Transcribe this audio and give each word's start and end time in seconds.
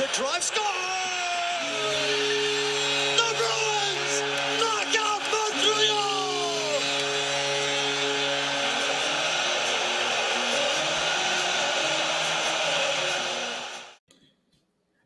The 0.00 0.08
drive 0.14 0.42
score. 0.42 0.64
The 3.18 3.34
Bruins 3.36 4.22
knock 4.58 4.96
out 4.96 5.20
Montreal. 5.30 6.80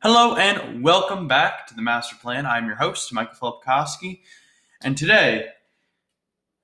Hello 0.00 0.36
and 0.36 0.84
welcome 0.84 1.26
back 1.26 1.66
to 1.66 1.74
the 1.74 1.82
Master 1.82 2.14
Plan. 2.22 2.46
I'm 2.46 2.66
your 2.66 2.76
host, 2.76 3.12
Michael 3.12 3.34
Filipkowski, 3.34 4.20
and 4.80 4.96
today 4.96 5.48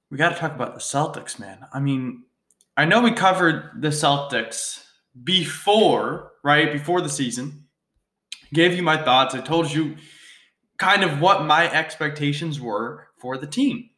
we 0.09 0.16
got 0.16 0.29
to 0.29 0.37
talk 0.37 0.55
about 0.55 0.74
the 0.74 0.80
Celtics, 0.80 1.40
man. 1.40 1.66
I 1.73 1.80
mean, 1.80 2.27
I 2.77 2.85
know 2.85 3.01
we 3.01 3.10
covered 3.10 3.83
the 3.83 3.88
Celtics 3.88 4.85
before, 5.24 6.30
right? 6.45 6.73
Before 6.73 7.01
the 7.01 7.09
season. 7.09 7.60
Gave 8.52 8.74
you 8.74 8.82
my 8.82 9.02
thoughts. 9.02 9.34
I 9.34 9.40
told 9.40 9.73
you 9.73 9.96
kind 10.79 11.04
of 11.04 11.20
what 11.20 11.45
my 11.45 11.70
expectations 11.70 12.60
were 12.60 13.09
for 13.18 13.37
the 13.37 13.46
team. 13.46 13.90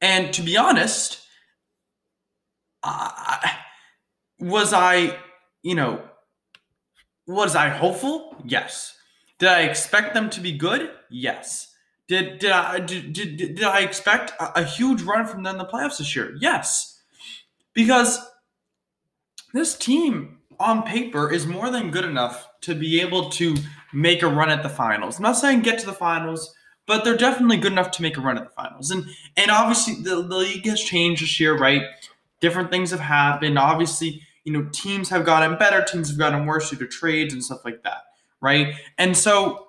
And 0.00 0.32
to 0.34 0.42
be 0.42 0.56
honest, 0.56 1.26
I, 2.82 3.56
was 4.38 4.72
I, 4.72 5.18
you 5.62 5.74
know, 5.74 6.02
was 7.26 7.56
I 7.56 7.68
hopeful? 7.68 8.36
Yes. 8.44 8.96
Did 9.38 9.48
I 9.48 9.62
expect 9.62 10.14
them 10.14 10.30
to 10.30 10.40
be 10.40 10.52
good? 10.52 10.90
Yes. 11.10 11.72
Did 12.08 12.38
did 12.38 12.52
I 12.52 12.78
did, 12.78 13.12
did, 13.12 13.36
did 13.36 13.64
I 13.64 13.80
expect 13.80 14.30
a, 14.40 14.60
a 14.60 14.64
huge 14.64 15.02
run 15.02 15.26
from 15.26 15.42
them 15.42 15.56
in 15.56 15.58
the 15.58 15.64
playoffs 15.64 15.98
this 15.98 16.14
year? 16.14 16.36
Yes. 16.40 17.02
Because 17.74 18.20
this 19.52 19.76
team 19.76 20.38
on 20.60 20.84
paper 20.84 21.30
is 21.30 21.46
more 21.46 21.70
than 21.70 21.90
good 21.90 22.04
enough 22.04 22.48
to 22.66 22.74
be 22.74 23.00
able 23.00 23.30
to 23.30 23.56
make 23.92 24.22
a 24.22 24.28
run 24.28 24.50
at 24.50 24.62
the 24.62 24.68
finals. 24.68 25.16
I'm 25.16 25.22
not 25.22 25.36
saying 25.36 25.62
get 25.62 25.78
to 25.80 25.86
the 25.86 25.92
finals, 25.92 26.54
but 26.86 27.04
they're 27.04 27.16
definitely 27.16 27.56
good 27.56 27.72
enough 27.72 27.90
to 27.92 28.02
make 28.02 28.16
a 28.16 28.20
run 28.20 28.38
at 28.38 28.44
the 28.44 28.50
finals. 28.50 28.90
And 28.90 29.06
and 29.36 29.50
obviously 29.50 29.94
the, 30.02 30.16
the 30.22 30.36
league 30.36 30.66
has 30.66 30.80
changed 30.80 31.22
this 31.22 31.40
year, 31.40 31.56
right? 31.56 31.82
Different 32.40 32.70
things 32.70 32.90
have 32.90 33.00
happened. 33.00 33.58
Obviously, 33.58 34.22
you 34.44 34.52
know, 34.52 34.68
teams 34.72 35.08
have 35.08 35.24
gotten 35.24 35.58
better, 35.58 35.82
teams 35.82 36.08
have 36.10 36.18
gotten 36.18 36.46
worse 36.46 36.70
due 36.70 36.76
to 36.76 36.86
trades 36.86 37.32
and 37.32 37.42
stuff 37.42 37.64
like 37.64 37.82
that, 37.82 38.02
right? 38.40 38.74
And 38.98 39.16
so, 39.16 39.68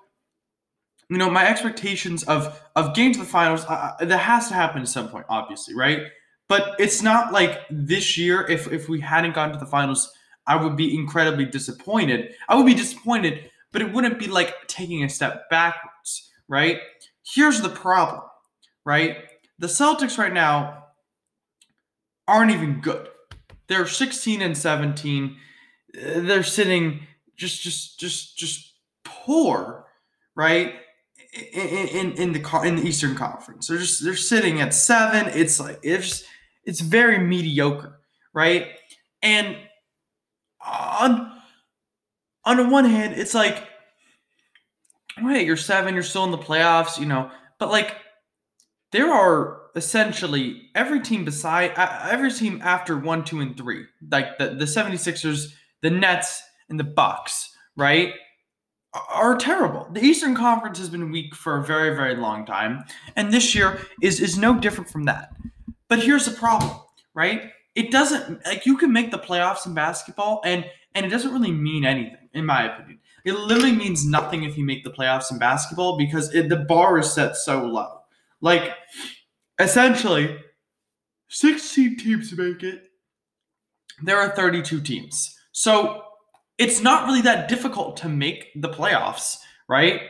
you 1.08 1.16
know, 1.16 1.30
my 1.30 1.48
expectations 1.48 2.22
of 2.24 2.60
of 2.76 2.94
getting 2.94 3.12
to 3.14 3.20
the 3.20 3.24
finals 3.24 3.64
uh, 3.68 3.92
that 4.00 4.18
has 4.18 4.48
to 4.48 4.54
happen 4.54 4.82
at 4.82 4.88
some 4.88 5.08
point, 5.08 5.26
obviously, 5.28 5.74
right? 5.74 6.02
But 6.48 6.76
it's 6.78 7.02
not 7.02 7.32
like 7.32 7.60
this 7.70 8.16
year. 8.16 8.46
If 8.46 8.70
if 8.72 8.88
we 8.88 9.00
hadn't 9.00 9.34
gotten 9.34 9.52
to 9.54 9.58
the 9.58 9.70
finals, 9.70 10.12
I 10.48 10.56
would 10.56 10.76
be 10.76 10.96
incredibly 10.96 11.44
disappointed. 11.44 12.34
I 12.48 12.56
would 12.56 12.66
be 12.66 12.74
disappointed, 12.74 13.50
but 13.70 13.82
it 13.82 13.92
wouldn't 13.92 14.18
be 14.18 14.26
like 14.26 14.66
taking 14.66 15.04
a 15.04 15.08
step 15.08 15.48
backwards, 15.50 16.30
right? 16.48 16.78
Here's 17.22 17.60
the 17.60 17.68
problem, 17.68 18.22
right? 18.84 19.18
The 19.58 19.66
Celtics 19.66 20.16
right 20.16 20.32
now 20.32 20.86
aren't 22.26 22.50
even 22.50 22.80
good. 22.80 23.08
They're 23.66 23.86
16 23.86 24.40
and 24.40 24.56
17. 24.56 25.36
Uh, 25.94 26.20
They're 26.20 26.42
sitting 26.42 27.06
just 27.36 27.62
just 27.62 28.00
just 28.00 28.36
just 28.38 28.72
poor, 29.04 29.86
right? 30.34 30.76
In, 31.52 31.88
in, 31.88 32.12
in 32.12 32.32
the 32.32 32.60
in 32.64 32.76
the 32.76 32.82
Eastern 32.82 33.14
Conference. 33.14 33.68
They're 33.68 33.78
just 33.78 34.02
they're 34.02 34.16
sitting 34.16 34.60
at 34.62 34.72
7. 34.72 35.26
It's 35.34 35.60
like 35.60 35.78
it's 35.82 36.24
it's 36.64 36.80
very 36.80 37.18
mediocre, 37.18 38.00
right? 38.32 38.68
And 39.22 39.56
on 40.68 41.32
on 42.44 42.56
the 42.56 42.68
one 42.68 42.84
hand, 42.84 43.14
it's 43.14 43.34
like 43.34 43.66
wait, 45.20 45.46
you're 45.46 45.56
7, 45.56 45.94
you're 45.94 46.02
still 46.02 46.24
in 46.24 46.30
the 46.30 46.38
playoffs, 46.38 46.98
you 46.98 47.06
know, 47.06 47.30
but 47.58 47.70
like 47.70 47.96
there 48.92 49.12
are 49.12 49.62
essentially 49.76 50.70
every 50.74 51.00
team 51.00 51.24
beside 51.24 51.72
every 51.76 52.32
team 52.32 52.60
after 52.64 52.98
1 52.98 53.24
2 53.24 53.40
and 53.40 53.56
3 53.56 53.84
like 54.10 54.38
the, 54.38 54.50
the 54.50 54.64
76ers 54.64 55.52
the 55.82 55.90
nets 55.90 56.42
and 56.68 56.80
the 56.80 56.84
bucks 56.84 57.50
right 57.76 58.14
are 59.10 59.36
terrible. 59.36 59.86
The 59.92 60.00
eastern 60.00 60.34
conference 60.34 60.78
has 60.78 60.88
been 60.88 61.12
weak 61.12 61.34
for 61.34 61.58
a 61.58 61.64
very 61.64 61.94
very 61.94 62.16
long 62.16 62.46
time 62.46 62.84
and 63.14 63.32
this 63.32 63.54
year 63.54 63.80
is 64.02 64.20
is 64.20 64.38
no 64.38 64.58
different 64.58 64.90
from 64.90 65.04
that. 65.04 65.30
But 65.88 66.02
here's 66.02 66.24
the 66.24 66.32
problem 66.32 66.72
right 67.14 67.52
it 67.78 67.92
doesn't 67.92 68.44
like 68.44 68.66
you 68.66 68.76
can 68.76 68.92
make 68.92 69.12
the 69.12 69.18
playoffs 69.18 69.64
in 69.64 69.72
basketball 69.72 70.42
and 70.44 70.64
and 70.96 71.06
it 71.06 71.10
doesn't 71.10 71.32
really 71.32 71.52
mean 71.52 71.84
anything 71.84 72.28
in 72.34 72.44
my 72.44 72.64
opinion. 72.64 72.98
It 73.24 73.34
literally 73.34 73.72
means 73.72 74.04
nothing 74.04 74.42
if 74.42 74.58
you 74.58 74.64
make 74.64 74.82
the 74.82 74.90
playoffs 74.90 75.30
in 75.30 75.38
basketball 75.38 75.96
because 75.96 76.34
it, 76.34 76.48
the 76.48 76.56
bar 76.56 76.98
is 76.98 77.12
set 77.12 77.36
so 77.36 77.64
low. 77.64 78.00
Like 78.40 78.72
essentially 79.60 80.36
16 81.28 81.98
teams 81.98 82.36
make 82.36 82.64
it. 82.64 82.90
There 84.02 84.18
are 84.18 84.34
32 84.34 84.80
teams. 84.80 85.38
So 85.52 86.02
it's 86.58 86.82
not 86.82 87.06
really 87.06 87.22
that 87.22 87.48
difficult 87.48 87.96
to 87.98 88.08
make 88.08 88.48
the 88.56 88.68
playoffs 88.68 89.38
right? 89.68 90.00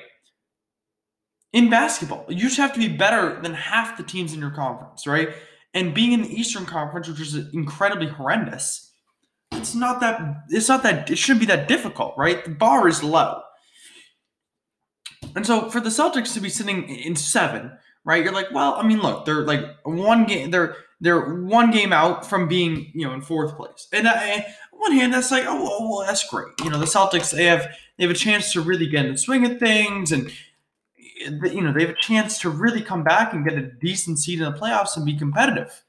In 1.53 1.69
basketball 1.69 2.25
you 2.31 2.45
just 2.45 2.57
have 2.57 2.73
to 2.73 2.79
be 2.79 2.89
better 2.89 3.43
than 3.43 3.53
half 3.53 3.99
the 3.99 4.05
teams 4.05 4.33
in 4.33 4.41
your 4.41 4.53
conference 4.53 5.07
right 5.07 5.35
and 5.75 5.95
being 5.95 6.13
in 6.13 6.23
the 6.23 6.33
eastern 6.33 6.67
conference 6.67 7.09
which 7.09 7.21
is 7.21 7.35
incredibly 7.53 8.07
horrendous 8.07 8.93
it's 9.53 9.75
not 9.75 10.01
that 10.01 10.21
it's 10.51 10.69
not 10.69 10.83
that 10.83 11.11
it 11.11 11.17
shouldn't 11.17 11.41
be 11.41 11.47
that 11.47 11.69
difficult 11.69 12.15
right 12.17 12.45
the 12.45 12.51
bar 12.51 12.89
is 12.89 13.03
low 13.03 13.41
and 15.35 15.47
so 15.47 15.71
for 15.71 15.81
the 15.81 15.89
celtics 15.89 16.35
to 16.35 16.41
be 16.41 16.49
sitting 16.49 16.89
in 16.89 17.17
seven 17.17 17.73
right? 18.09 18.25
You're 18.25 18.33
like, 18.33 18.51
well, 18.53 18.75
I 18.75 18.87
mean, 18.87 19.01
look, 19.01 19.27
they're 19.27 19.45
like 19.45 19.63
one 19.85 20.25
game, 20.25 20.51
they're 20.51 20.77
they're 21.01 21.35
one 21.35 21.71
game 21.71 21.93
out 21.93 22.27
from 22.27 22.49
being, 22.49 22.91
you 22.95 23.07
know, 23.07 23.13
in 23.13 23.21
fourth 23.21 23.57
place. 23.57 23.87
And 23.93 24.09
uh, 24.09 24.15
I, 24.17 24.47
on 24.73 24.81
one 24.81 24.93
hand, 24.93 25.13
that's 25.13 25.31
like, 25.31 25.45
oh, 25.47 25.63
well, 25.63 25.91
well, 25.91 26.07
that's 26.07 26.27
great. 26.29 26.49
You 26.65 26.71
know, 26.71 26.79
the 26.79 26.87
Celtics 26.87 27.31
they 27.31 27.45
have 27.45 27.69
they 27.99 28.05
have 28.05 28.11
a 28.11 28.19
chance 28.19 28.53
to 28.55 28.63
really 28.63 28.89
get 28.89 29.05
in 29.05 29.13
the 29.13 29.19
swing 29.19 29.45
of 29.45 29.59
things, 29.59 30.11
and 30.11 30.33
you 31.19 31.61
know, 31.61 31.73
they 31.73 31.83
have 31.83 31.95
a 31.95 32.01
chance 32.01 32.39
to 32.41 32.51
really 32.51 32.83
come 32.83 33.03
back 33.03 33.33
and 33.33 33.45
get 33.45 33.59
a 33.59 33.71
decent 33.81 34.19
seed 34.19 34.41
in 34.41 34.51
the 34.51 34.59
playoffs 34.59 34.97
and 34.97 35.05
be 35.05 35.17
competitive. 35.17 35.83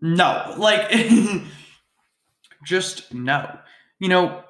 No, 0.00 0.54
like, 0.58 0.90
just 2.64 3.12
no. 3.14 3.58
You 3.98 4.08
know, 4.08 4.42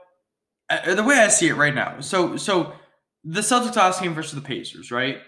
uh, 0.69 0.94
the 0.94 1.04
way 1.04 1.16
I 1.16 1.28
see 1.28 1.49
it 1.49 1.56
right 1.56 1.75
now. 1.75 2.00
So, 2.00 2.37
so 2.37 2.72
the 3.25 3.41
Celtics 3.41 3.77
last 3.77 4.03
game 4.03 4.15
versus 4.15 4.34
the 4.34 4.41
Pacers, 4.41 4.91
right? 4.91 5.19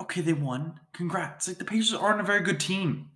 Okay, 0.00 0.20
they 0.20 0.32
won. 0.32 0.80
Congrats. 0.92 1.48
Like 1.48 1.58
the 1.58 1.64
Pacers 1.64 1.94
aren't 1.94 2.20
a 2.20 2.24
very 2.24 2.40
good 2.40 2.60
team. 2.60 3.10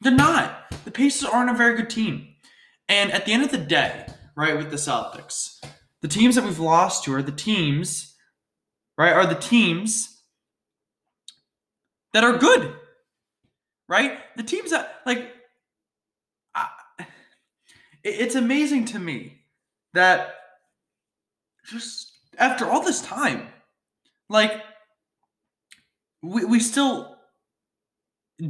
They're 0.00 0.12
not. 0.12 0.70
The 0.84 0.90
Pacers 0.90 1.28
aren't 1.28 1.50
a 1.50 1.54
very 1.54 1.76
good 1.76 1.90
team. 1.90 2.28
And 2.88 3.12
at 3.12 3.26
the 3.26 3.32
end 3.32 3.44
of 3.44 3.50
the 3.50 3.58
day, 3.58 4.06
right, 4.36 4.56
with 4.56 4.70
the 4.70 4.76
Celtics, 4.76 5.62
the 6.02 6.08
teams 6.08 6.34
that 6.36 6.44
we've 6.44 6.58
lost 6.58 7.04
to 7.04 7.14
are 7.14 7.22
the 7.22 7.32
teams, 7.32 8.14
right, 8.96 9.12
are 9.12 9.26
the 9.26 9.34
teams 9.34 10.22
that 12.12 12.24
are 12.24 12.36
good. 12.38 12.74
Right? 13.88 14.18
The 14.36 14.42
teams 14.42 14.70
that 14.70 15.00
like 15.06 15.32
I, 16.54 16.68
it's 18.04 18.34
amazing 18.34 18.84
to 18.86 18.98
me 18.98 19.40
that 19.94 20.34
just 21.64 22.12
after 22.38 22.66
all 22.66 22.82
this 22.82 23.00
time, 23.00 23.48
like 24.28 24.62
we, 26.22 26.44
we 26.44 26.60
still 26.60 27.16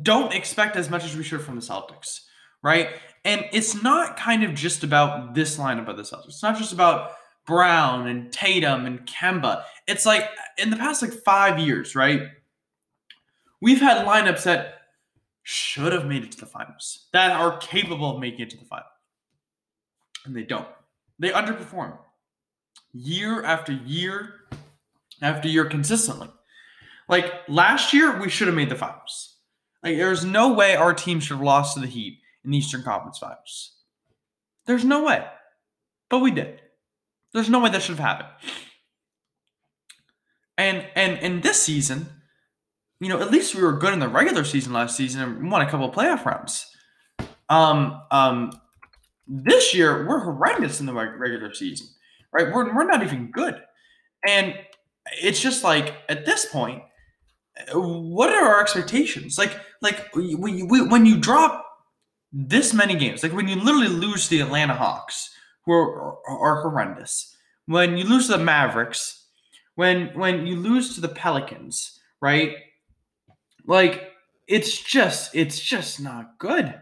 don't 0.03 0.35
expect 0.35 0.77
as 0.77 0.91
much 0.91 1.05
as 1.05 1.17
we 1.17 1.23
should 1.23 1.41
from 1.41 1.55
the 1.55 1.63
Celtics, 1.63 2.21
right? 2.63 2.91
And 3.25 3.47
it's 3.53 3.83
not 3.83 4.17
kind 4.17 4.45
of 4.45 4.55
just 4.55 4.85
about 4.85 5.35
this 5.35 5.57
lineup 5.57 5.89
of 5.89 5.97
the 5.97 6.03
Celtics. 6.03 6.29
It's 6.29 6.43
not 6.43 6.59
just 6.59 6.73
about 6.73 7.13
Brown 7.49 8.07
and 8.07 8.31
Tatum 8.31 8.85
and 8.85 9.07
Kemba. 9.07 9.65
it's 9.87 10.05
like 10.05 10.29
in 10.59 10.69
the 10.69 10.77
past 10.77 11.01
like 11.01 11.13
five 11.13 11.59
years, 11.59 11.97
right? 11.97 12.29
We've 13.63 13.81
had 13.81 14.07
lineups 14.07 14.43
that 14.43 14.75
should 15.43 15.95
have 15.95 16.05
made 16.05 16.25
it 16.25 16.33
to 16.33 16.41
the 16.41 16.47
finals, 16.47 17.09
that 17.15 17.33
are 17.33 17.57
capable 17.57 18.15
of 18.15 18.21
making 18.21 18.41
it 18.41 18.51
to 18.51 18.59
the 18.59 18.67
final. 18.67 18.85
And 20.27 20.37
they 20.37 20.43
don't. 20.43 20.69
They 21.19 21.31
underperform 21.31 21.97
year 22.93 23.43
after 23.43 23.73
year 23.73 24.35
after 25.23 25.49
year 25.49 25.65
consistently. 25.65 26.29
Like 27.09 27.33
last 27.49 27.95
year, 27.95 28.21
we 28.21 28.29
should 28.29 28.49
have 28.49 28.57
made 28.57 28.69
the 28.69 28.77
finals. 28.77 29.37
Like 29.83 29.97
there's 29.97 30.23
no 30.23 30.53
way 30.53 30.77
our 30.77 30.93
team 30.93 31.19
should 31.19 31.39
have 31.39 31.47
lost 31.47 31.75
to 31.75 31.81
the 31.81 31.87
Heat 31.87 32.19
in 32.45 32.51
the 32.51 32.59
Eastern 32.59 32.83
Conference 32.83 33.17
Finals. 33.17 33.73
There's 34.67 34.85
no 34.85 35.05
way. 35.05 35.25
But 36.11 36.19
we 36.19 36.31
did. 36.31 36.61
There's 37.33 37.51
no 37.51 37.61
way 37.61 37.71
that 37.71 37.83
should 37.83 37.97
have 37.97 38.05
happened. 38.05 38.29
And 40.57 40.87
and 40.95 41.19
in 41.19 41.41
this 41.41 41.63
season, 41.63 42.09
you 43.01 43.09
know, 43.09 43.21
at 43.21 43.31
least 43.31 43.55
we 43.55 43.63
were 43.63 43.77
good 43.79 43.93
in 43.93 44.01
the 44.01 44.09
regular 44.09 44.45
season 44.45 44.73
last 44.73 44.97
season 44.97 45.23
and 45.23 45.51
won 45.51 45.63
a 45.63 45.71
couple 45.71 45.89
of 45.89 45.95
playoff 45.95 46.25
rounds. 46.25 46.67
Um, 47.49 48.01
um, 48.11 48.53
this 49.27 49.75
year 49.75 50.07
we're 50.07 50.21
horrendous 50.21 50.81
in 50.81 50.87
the 50.87 50.93
regular 50.93 51.55
season, 51.55 51.87
right? 52.33 52.53
We're 52.53 52.75
we're 52.75 52.85
not 52.85 53.03
even 53.03 53.31
good, 53.31 53.61
and 54.27 54.59
it's 55.23 55.41
just 55.41 55.63
like 55.63 55.95
at 56.09 56.27
this 56.27 56.47
point, 56.47 56.83
what 57.73 58.31
are 58.31 58.55
our 58.55 58.61
expectations? 58.61 59.39
Like 59.39 59.59
like 59.81 60.15
we, 60.15 60.35
we, 60.35 60.83
when 60.87 61.07
you 61.07 61.19
drop 61.19 61.65
this 62.33 62.75
many 62.75 62.95
games, 62.95 63.23
like 63.23 63.33
when 63.33 63.49
you 63.49 63.57
literally 63.57 63.89
lose 63.89 64.29
the 64.29 64.41
Atlanta 64.41 64.75
Hawks, 64.75 65.31
who 65.69 65.75
are, 65.75 66.17
are 66.27 66.63
horrendous, 66.63 67.37
when 67.67 67.97
you 67.97 68.05
lose 68.05 68.27
to 68.27 68.33
the 68.33 68.45
Mavericks, 68.45 69.27
when 69.75 70.07
when 70.19 70.47
you 70.47 70.57
lose 70.57 70.95
to 70.95 71.01
the 71.01 71.09
Pelicans, 71.09 72.01
right? 72.23 72.57
Like 73.67 74.13
it's 74.47 74.77
just 74.81 75.35
it's 75.37 75.61
just 75.61 76.01
not 76.01 76.39
good. 76.39 76.75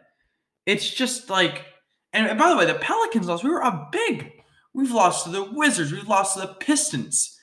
It's 0.67 0.89
just 0.89 1.29
like 1.29 1.65
and 2.13 2.39
by 2.39 2.49
the 2.49 2.57
way, 2.57 2.65
the 2.65 2.75
Pelicans 2.75 3.27
lost. 3.27 3.45
We 3.45 3.51
were 3.51 3.65
up 3.65 3.91
big. 3.91 4.33
We've 4.73 4.93
lost 4.93 5.25
to 5.25 5.31
the 5.31 5.43
Wizards. 5.43 5.91
We've 5.91 6.09
lost 6.09 6.35
to 6.35 6.47
the 6.47 6.55
Pistons. 6.55 7.37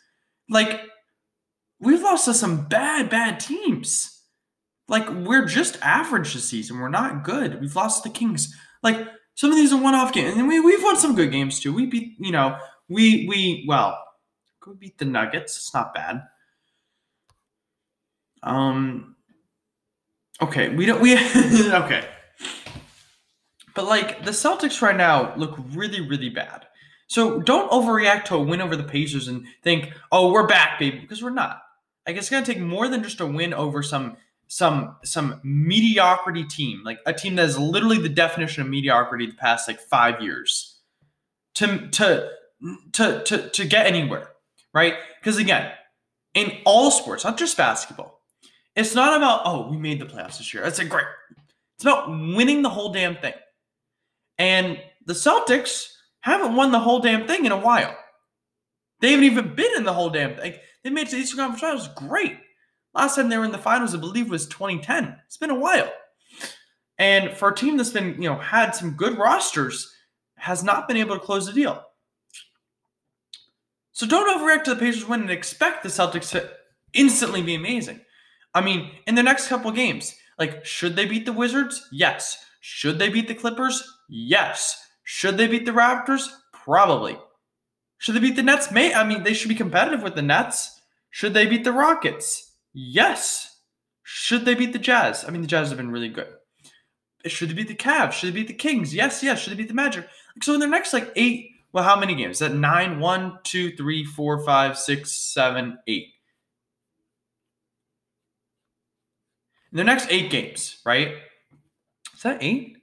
Like 0.49 0.79
we've 1.79 2.01
lost 2.01 2.25
to 2.25 2.33
some 2.33 2.67
bad, 2.67 3.09
bad 3.09 3.39
teams. 3.39 4.21
Like 4.87 5.09
we're 5.09 5.45
just 5.45 5.77
average 5.81 6.33
this 6.33 6.47
season. 6.47 6.79
We're 6.79 6.87
not 6.87 7.23
good. 7.25 7.59
We've 7.59 7.75
lost 7.75 8.03
to 8.03 8.09
the 8.09 8.15
Kings. 8.15 8.55
Like 8.81 9.07
some 9.35 9.49
of 9.49 9.55
these 9.55 9.73
are 9.73 9.81
one-off 9.81 10.13
games, 10.13 10.37
and 10.37 10.47
we 10.47 10.59
we've 10.59 10.83
won 10.83 10.97
some 10.97 11.15
good 11.15 11.31
games 11.31 11.59
too. 11.59 11.73
We 11.73 11.85
beat, 11.85 12.15
you 12.19 12.31
know, 12.31 12.57
we 12.87 13.27
we 13.27 13.65
well, 13.67 13.97
we 14.67 14.75
beat 14.75 14.97
the 14.97 15.05
Nuggets. 15.05 15.57
It's 15.57 15.73
not 15.73 15.93
bad. 15.93 16.23
Um. 18.43 19.15
Okay, 20.41 20.69
we 20.69 20.85
don't 20.85 21.01
we 21.01 21.13
okay. 21.73 22.05
But 23.73 23.85
like 23.85 24.23
the 24.23 24.31
Celtics 24.31 24.81
right 24.81 24.95
now 24.95 25.33
look 25.35 25.55
really, 25.71 26.01
really 26.01 26.29
bad. 26.29 26.67
So 27.07 27.39
don't 27.39 27.71
overreact 27.71 28.25
to 28.25 28.35
a 28.35 28.39
win 28.39 28.61
over 28.61 28.75
the 28.75 28.83
Pacers 28.83 29.27
and 29.27 29.45
think, 29.61 29.91
oh, 30.11 30.31
we're 30.31 30.47
back, 30.47 30.79
baby, 30.79 30.99
because 30.99 31.21
we're 31.23 31.29
not. 31.31 31.61
Like 32.07 32.17
it's 32.17 32.29
gonna 32.29 32.45
take 32.45 32.59
more 32.59 32.87
than 32.87 33.03
just 33.03 33.21
a 33.21 33.25
win 33.25 33.53
over 33.53 33.81
some 33.81 34.17
some 34.47 34.95
some 35.03 35.39
mediocrity 35.43 36.43
team, 36.43 36.83
like 36.83 36.99
a 37.05 37.13
team 37.13 37.35
that 37.35 37.45
is 37.45 37.57
literally 37.57 37.97
the 37.97 38.09
definition 38.09 38.61
of 38.61 38.69
mediocrity 38.69 39.25
the 39.25 39.33
past 39.33 39.67
like 39.67 39.79
five 39.79 40.21
years, 40.21 40.79
to 41.55 41.87
to 41.89 42.29
to 42.93 43.23
to 43.23 43.49
to 43.49 43.65
get 43.65 43.87
anywhere, 43.87 44.29
right? 44.73 44.95
Because 45.19 45.37
again, 45.37 45.71
in 46.33 46.51
all 46.65 46.91
sports, 46.91 47.23
not 47.23 47.37
just 47.37 47.57
basketball, 47.57 48.21
it's 48.75 48.95
not 48.95 49.17
about 49.17 49.41
oh 49.45 49.69
we 49.69 49.77
made 49.77 49.99
the 49.99 50.05
playoffs 50.05 50.37
this 50.37 50.53
year. 50.53 50.63
That's 50.63 50.79
a 50.79 50.85
great. 50.85 51.07
It's 51.75 51.85
about 51.85 52.09
winning 52.09 52.61
the 52.61 52.69
whole 52.69 52.93
damn 52.93 53.15
thing. 53.15 53.33
And 54.37 54.79
the 55.05 55.13
Celtics 55.13 55.87
haven't 56.21 56.55
won 56.55 56.71
the 56.71 56.79
whole 56.79 56.99
damn 56.99 57.27
thing 57.27 57.45
in 57.45 57.51
a 57.51 57.57
while. 57.57 57.95
They 59.01 59.11
haven't 59.11 59.25
even 59.25 59.55
been 59.55 59.71
in 59.75 59.83
the 59.83 59.93
whole 59.93 60.09
damn 60.09 60.35
thing. 60.35 60.55
They 60.83 60.89
made 60.89 61.07
it 61.07 61.09
to 61.09 61.15
the 61.17 61.21
Eastern 61.21 61.39
Conference 61.39 61.61
Finals. 61.61 61.87
Great. 61.89 62.37
Last 62.93 63.15
time 63.15 63.29
they 63.29 63.37
were 63.37 63.45
in 63.45 63.51
the 63.51 63.57
finals, 63.57 63.95
I 63.95 63.97
believe, 63.97 64.29
was 64.29 64.45
2010. 64.47 65.15
It's 65.25 65.37
been 65.37 65.49
a 65.49 65.55
while. 65.55 65.91
And 66.99 67.31
for 67.31 67.49
a 67.49 67.55
team 67.55 67.77
that's 67.77 67.89
been, 67.89 68.21
you 68.21 68.29
know, 68.29 68.37
had 68.37 68.71
some 68.71 68.91
good 68.91 69.17
rosters, 69.17 69.91
has 70.37 70.63
not 70.63 70.87
been 70.87 70.97
able 70.97 71.15
to 71.15 71.25
close 71.25 71.45
the 71.45 71.53
deal. 71.53 71.83
So 73.93 74.05
don't 74.05 74.29
overreact 74.29 74.63
to 74.65 74.73
the 74.73 74.79
Pacers 74.79 75.07
win 75.07 75.21
and 75.21 75.31
expect 75.31 75.83
the 75.83 75.89
Celtics 75.89 76.31
to 76.31 76.49
instantly 76.93 77.41
be 77.41 77.55
amazing. 77.55 78.01
I 78.53 78.61
mean, 78.61 78.91
in 79.07 79.15
the 79.15 79.23
next 79.23 79.47
couple 79.47 79.71
games, 79.71 80.15
like, 80.37 80.65
should 80.65 80.95
they 80.95 81.05
beat 81.05 81.25
the 81.25 81.33
Wizards? 81.33 81.87
Yes. 81.91 82.43
Should 82.61 82.99
they 82.99 83.09
beat 83.09 83.27
the 83.27 83.35
Clippers? 83.35 83.83
Yes. 84.09 84.79
Should 85.03 85.37
they 85.37 85.47
beat 85.47 85.65
the 85.65 85.71
Raptors? 85.71 86.27
Probably. 86.53 87.17
Should 87.97 88.15
they 88.15 88.19
beat 88.19 88.35
the 88.35 88.43
Nets? 88.43 88.71
May 88.71 88.93
I 88.93 89.03
mean 89.03 89.23
they 89.23 89.33
should 89.33 89.49
be 89.49 89.55
competitive 89.55 90.03
with 90.03 90.15
the 90.15 90.21
Nets. 90.21 90.81
Should 91.09 91.33
they 91.33 91.45
beat 91.45 91.63
the 91.63 91.71
Rockets? 91.71 92.52
Yes. 92.73 93.59
Should 94.03 94.45
they 94.45 94.55
beat 94.55 94.73
the 94.73 94.79
Jazz? 94.79 95.25
I 95.27 95.31
mean 95.31 95.41
the 95.41 95.47
Jazz 95.47 95.69
have 95.69 95.77
been 95.77 95.91
really 95.91 96.09
good. 96.09 96.27
Should 97.25 97.49
they 97.49 97.53
beat 97.53 97.69
the 97.69 97.75
Cavs? 97.75 98.11
Should 98.13 98.33
they 98.33 98.39
beat 98.39 98.47
the 98.47 98.53
Kings? 98.53 98.93
Yes, 98.93 99.23
yes. 99.23 99.39
Should 99.39 99.53
they 99.53 99.57
beat 99.57 99.69
the 99.69 99.73
Magic? 99.73 100.07
So 100.41 100.53
in 100.53 100.59
their 100.59 100.69
next 100.69 100.91
like 100.93 101.11
eight, 101.15 101.51
well, 101.71 101.83
how 101.83 101.99
many 101.99 102.15
games? 102.15 102.35
Is 102.35 102.39
that 102.39 102.53
nine, 102.53 102.99
one, 102.99 103.39
two, 103.43 103.75
three, 103.75 104.03
four, 104.03 104.43
five, 104.43 104.77
six, 104.77 105.11
seven, 105.11 105.79
eight. 105.87 106.07
In 109.71 109.77
their 109.77 109.85
next 109.85 110.07
eight 110.11 110.29
games, 110.29 110.81
right? 110.85 111.15
Is 112.13 112.21
that 112.21 112.37
eight? 112.41 112.77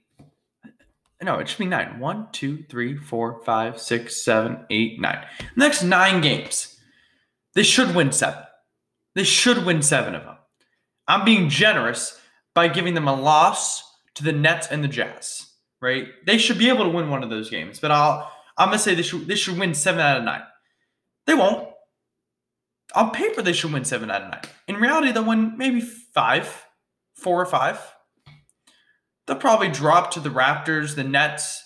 No, 1.23 1.37
it 1.37 1.47
should 1.47 1.59
be 1.59 1.67
nine. 1.67 1.99
One, 1.99 2.27
two, 2.31 2.63
three, 2.69 2.97
four, 2.97 3.41
five, 3.43 3.79
six, 3.79 4.23
seven, 4.23 4.65
eight, 4.71 4.99
nine. 4.99 5.23
next 5.55 5.83
nine 5.83 6.19
games, 6.19 6.79
they 7.53 7.63
should 7.63 7.95
win 7.95 8.11
seven. 8.11 8.43
They 9.15 9.23
should 9.23 9.65
win 9.65 9.81
seven 9.81 10.15
of 10.15 10.23
them. 10.23 10.37
I'm 11.07 11.25
being 11.25 11.49
generous 11.49 12.19
by 12.53 12.67
giving 12.67 12.93
them 12.93 13.07
a 13.07 13.19
loss 13.19 13.83
to 14.15 14.23
the 14.23 14.31
Nets 14.31 14.67
and 14.67 14.83
the 14.83 14.87
Jazz. 14.87 15.47
Right? 15.81 16.07
They 16.25 16.37
should 16.37 16.59
be 16.59 16.69
able 16.69 16.85
to 16.85 16.91
win 16.91 17.09
one 17.09 17.23
of 17.23 17.29
those 17.29 17.49
games, 17.49 17.79
but 17.79 17.91
I'll 17.91 18.31
I'm 18.57 18.67
gonna 18.67 18.79
say 18.79 18.93
they 18.93 19.01
should 19.01 19.27
they 19.27 19.35
should 19.35 19.57
win 19.57 19.73
seven 19.73 20.01
out 20.01 20.17
of 20.17 20.23
nine. 20.23 20.43
They 21.25 21.33
won't. 21.33 21.69
On 22.93 23.11
paper, 23.11 23.41
they 23.41 23.53
should 23.53 23.73
win 23.73 23.85
seven 23.85 24.11
out 24.11 24.21
of 24.21 24.31
nine. 24.31 24.41
In 24.67 24.75
reality, 24.75 25.11
they'll 25.11 25.25
win 25.25 25.57
maybe 25.57 25.81
five, 25.81 26.65
four 27.15 27.41
or 27.41 27.45
five. 27.45 27.79
They'll 29.25 29.37
probably 29.37 29.69
drop 29.69 30.11
to 30.11 30.19
the 30.19 30.29
Raptors, 30.29 30.95
the 30.95 31.03
Nets. 31.03 31.63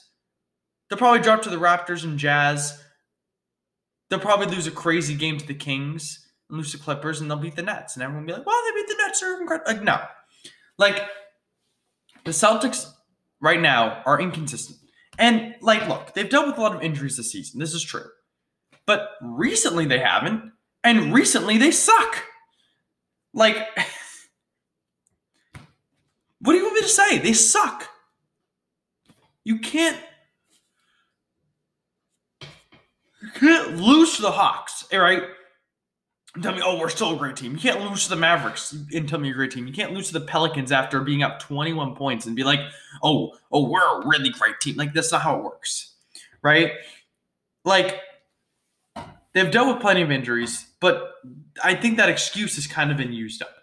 They'll 0.90 1.00
probably 1.00 1.22
drop 1.22 1.42
to 1.44 1.50
the 1.50 1.58
Raptors 1.58 2.04
and 2.04 2.20
Jazz. 2.20 2.82
They'll 4.10 4.20
probably 4.20 4.48
lose 4.48 4.68
a 4.68 4.72
crazy 4.72 5.16
game 5.16 5.38
to 5.38 5.48
the 5.48 5.56
Kings 5.56 6.25
lose 6.50 6.72
to 6.72 6.78
Clippers, 6.78 7.22
and 7.22 7.30
they'll 7.30 7.38
beat 7.38 7.56
the 7.56 7.62
Nets. 7.62 7.96
And 7.96 8.04
everyone 8.04 8.24
will 8.24 8.34
be 8.34 8.38
like, 8.38 8.46
well, 8.46 8.62
they 8.66 8.82
beat 8.82 8.88
the 8.88 9.04
Nets. 9.04 9.20
They're 9.20 9.40
incredible. 9.40 9.72
Like, 9.72 9.84
no. 9.84 10.02
Like, 10.78 11.04
the 12.24 12.32
Celtics 12.32 12.92
right 13.42 13.60
now 13.60 14.02
are 14.06 14.20
inconsistent. 14.20 14.80
And, 15.18 15.56
like, 15.62 15.88
look, 15.88 16.14
they've 16.14 16.30
dealt 16.30 16.48
with 16.48 16.58
a 16.58 16.62
lot 16.62 16.76
of 16.76 16.82
injuries 16.82 17.18
this 17.18 17.32
season. 17.32 17.60
This 17.60 17.74
is 17.74 17.84
true. 17.84 18.06
But 18.86 19.10
recently 19.22 19.86
they 19.86 20.00
haven't. 20.00 20.52
And 20.84 21.14
recently 21.14 21.58
they 21.58 21.72
suck. 21.72 22.24
Like, 23.34 23.58
What 26.46 26.54
do 26.54 26.60
you 26.60 26.66
want 26.66 26.76
me 26.76 26.82
to 26.82 26.88
say? 26.88 27.18
They 27.18 27.34
suck. 27.34 27.90
You 29.44 29.58
can't. 29.58 29.98
You 32.42 33.30
can't 33.34 33.78
lose 33.78 34.18
to 34.18 34.22
the 34.22 34.32
Hawks, 34.32 34.86
all 34.94 35.00
right? 35.00 35.24
And 36.36 36.44
tell 36.44 36.54
me, 36.54 36.62
oh, 36.64 36.78
we're 36.78 36.90
still 36.90 37.16
a 37.16 37.18
great 37.18 37.38
team. 37.38 37.54
You 37.54 37.58
can't 37.58 37.80
lose 37.82 38.04
to 38.04 38.10
the 38.10 38.18
Mavericks 38.18 38.74
and 38.94 39.08
tell 39.08 39.20
me 39.20 39.30
you're 39.30 39.36
a 39.36 39.38
great 39.38 39.52
team. 39.52 39.68
You 39.68 39.74
can't 39.74 39.94
lose 39.94 40.08
to 40.08 40.14
the 40.14 40.26
Pelicans 40.26 40.72
after 40.72 41.00
being 41.00 41.24
up 41.24 41.40
21 41.40 41.96
points 41.96 42.26
and 42.26 42.36
be 42.36 42.44
like, 42.44 42.60
oh, 43.02 43.34
oh, 43.54 43.70
we're 43.70 44.02
a 44.02 44.06
really 44.06 44.30
great 44.30 44.60
team. 44.60 44.76
Like, 44.76 44.94
that's 44.94 45.14
not 45.14 45.22
how 45.22 45.38
it 45.38 45.44
works, 45.44 45.94
right? 46.42 46.74
Like, 47.64 48.02
they've 49.34 49.50
dealt 49.50 49.74
with 49.74 49.82
plenty 49.82 50.02
of 50.02 50.12
injuries, 50.12 50.68
but 50.82 51.14
I 51.64 51.74
think 51.74 51.96
that 51.98 52.10
excuse 52.10 52.56
has 52.56 52.68
kind 52.68 52.92
of 52.92 52.98
been 52.98 53.14
used 53.14 53.42
up. 53.42 53.56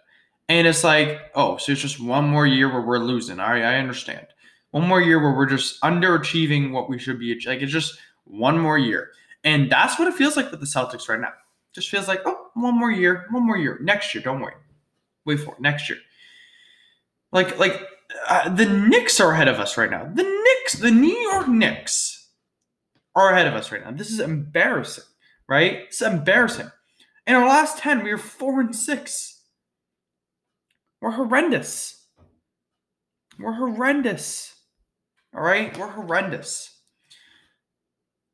And 0.49 0.67
it's 0.67 0.83
like, 0.83 1.31
oh, 1.35 1.57
so 1.57 1.71
it's 1.71 1.81
just 1.81 1.99
one 1.99 2.25
more 2.25 2.47
year 2.47 2.71
where 2.71 2.81
we're 2.81 2.97
losing. 2.97 3.39
All 3.39 3.49
right, 3.49 3.63
I 3.63 3.77
understand. 3.77 4.25
One 4.71 4.87
more 4.87 5.01
year 5.01 5.21
where 5.21 5.33
we're 5.33 5.45
just 5.45 5.79
underachieving 5.81 6.71
what 6.71 6.89
we 6.89 6.97
should 6.97 7.19
be. 7.19 7.39
Like 7.45 7.61
it's 7.61 7.71
just 7.71 7.97
one 8.25 8.57
more 8.57 8.79
year. 8.79 9.11
And 9.43 9.71
that's 9.71 9.99
what 9.99 10.07
it 10.07 10.15
feels 10.15 10.35
like 10.35 10.49
with 10.49 10.59
the 10.59 10.65
Celtics 10.65 11.07
right 11.07 11.19
now. 11.19 11.33
Just 11.73 11.89
feels 11.89 12.07
like, 12.07 12.21
oh, 12.25 12.47
one 12.53 12.77
more 12.77 12.91
year, 12.91 13.25
one 13.31 13.45
more 13.45 13.57
year. 13.57 13.79
Next 13.81 14.13
year, 14.13 14.23
don't 14.23 14.41
worry. 14.41 14.53
Wait 15.25 15.39
for 15.39 15.55
it. 15.55 15.61
Next 15.61 15.89
year. 15.89 15.99
Like, 17.31 17.57
like 17.57 17.81
uh, 18.29 18.49
the 18.49 18.65
Knicks 18.65 19.19
are 19.19 19.31
ahead 19.31 19.47
of 19.47 19.59
us 19.59 19.77
right 19.77 19.89
now. 19.89 20.03
The 20.05 20.23
Knicks, 20.23 20.73
the 20.73 20.91
New 20.91 21.15
York 21.15 21.47
Knicks 21.47 22.29
are 23.15 23.31
ahead 23.31 23.47
of 23.47 23.53
us 23.53 23.71
right 23.71 23.83
now. 23.83 23.91
This 23.91 24.11
is 24.11 24.19
embarrassing, 24.19 25.03
right? 25.47 25.83
It's 25.87 26.01
embarrassing. 26.01 26.71
In 27.25 27.35
our 27.35 27.47
last 27.47 27.77
10, 27.79 28.03
we 28.03 28.11
were 28.11 28.17
4 28.17 28.61
and 28.61 28.75
6. 28.75 29.41
We're 31.01 31.11
horrendous. 31.11 32.05
We're 33.39 33.53
horrendous. 33.53 34.55
All 35.33 35.41
right? 35.41 35.75
We're 35.77 35.89
horrendous. 35.89 36.72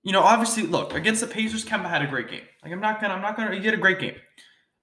You 0.04 0.14
know, 0.14 0.22
obviously, 0.22 0.64
look, 0.64 0.94
against 0.94 1.22
the 1.22 1.28
Pacers, 1.28 1.66
Kemba 1.66 1.90
had 1.90 2.02
a 2.02 2.08
great 2.08 2.30
game. 2.30 2.44
Like, 2.64 2.72
I'm 2.72 2.80
not 2.80 3.02
gonna, 3.02 3.14
I'm 3.14 3.22
not 3.22 3.36
gonna, 3.36 3.56
he 3.56 3.66
had 3.66 3.74
a 3.74 3.78
great 3.78 4.00
game. 4.00 4.16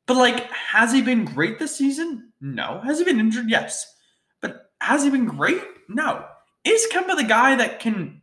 But 0.07 0.17
like, 0.17 0.51
has 0.53 0.93
he 0.93 1.03
been 1.03 1.25
great 1.25 1.59
this 1.59 1.75
season? 1.75 2.33
No. 2.41 2.81
Has 2.85 2.99
he 2.99 3.05
been 3.05 3.19
injured? 3.19 3.49
Yes. 3.49 3.93
But 4.41 4.71
has 4.81 5.03
he 5.03 5.11
been 5.11 5.25
great? 5.27 5.63
No. 5.89 6.25
Is 6.65 6.87
Kemba 6.93 7.17
the 7.17 7.25
guy 7.25 7.57
that 7.57 7.81
can, 7.81 8.21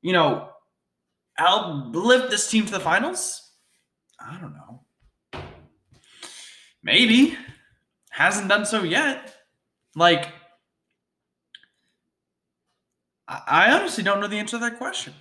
you 0.00 0.12
know, 0.12 0.48
outlift 1.38 2.30
this 2.30 2.50
team 2.50 2.66
to 2.66 2.72
the 2.72 2.80
finals? 2.80 3.50
I 4.18 4.38
don't 4.40 4.54
know. 4.54 5.42
Maybe. 6.82 7.36
Hasn't 8.10 8.48
done 8.48 8.66
so 8.66 8.82
yet. 8.82 9.34
Like, 9.94 10.28
I 13.28 13.72
honestly 13.72 14.04
don't 14.04 14.20
know 14.20 14.26
the 14.26 14.38
answer 14.38 14.58
to 14.58 14.64
that 14.64 14.78
question. 14.78 15.14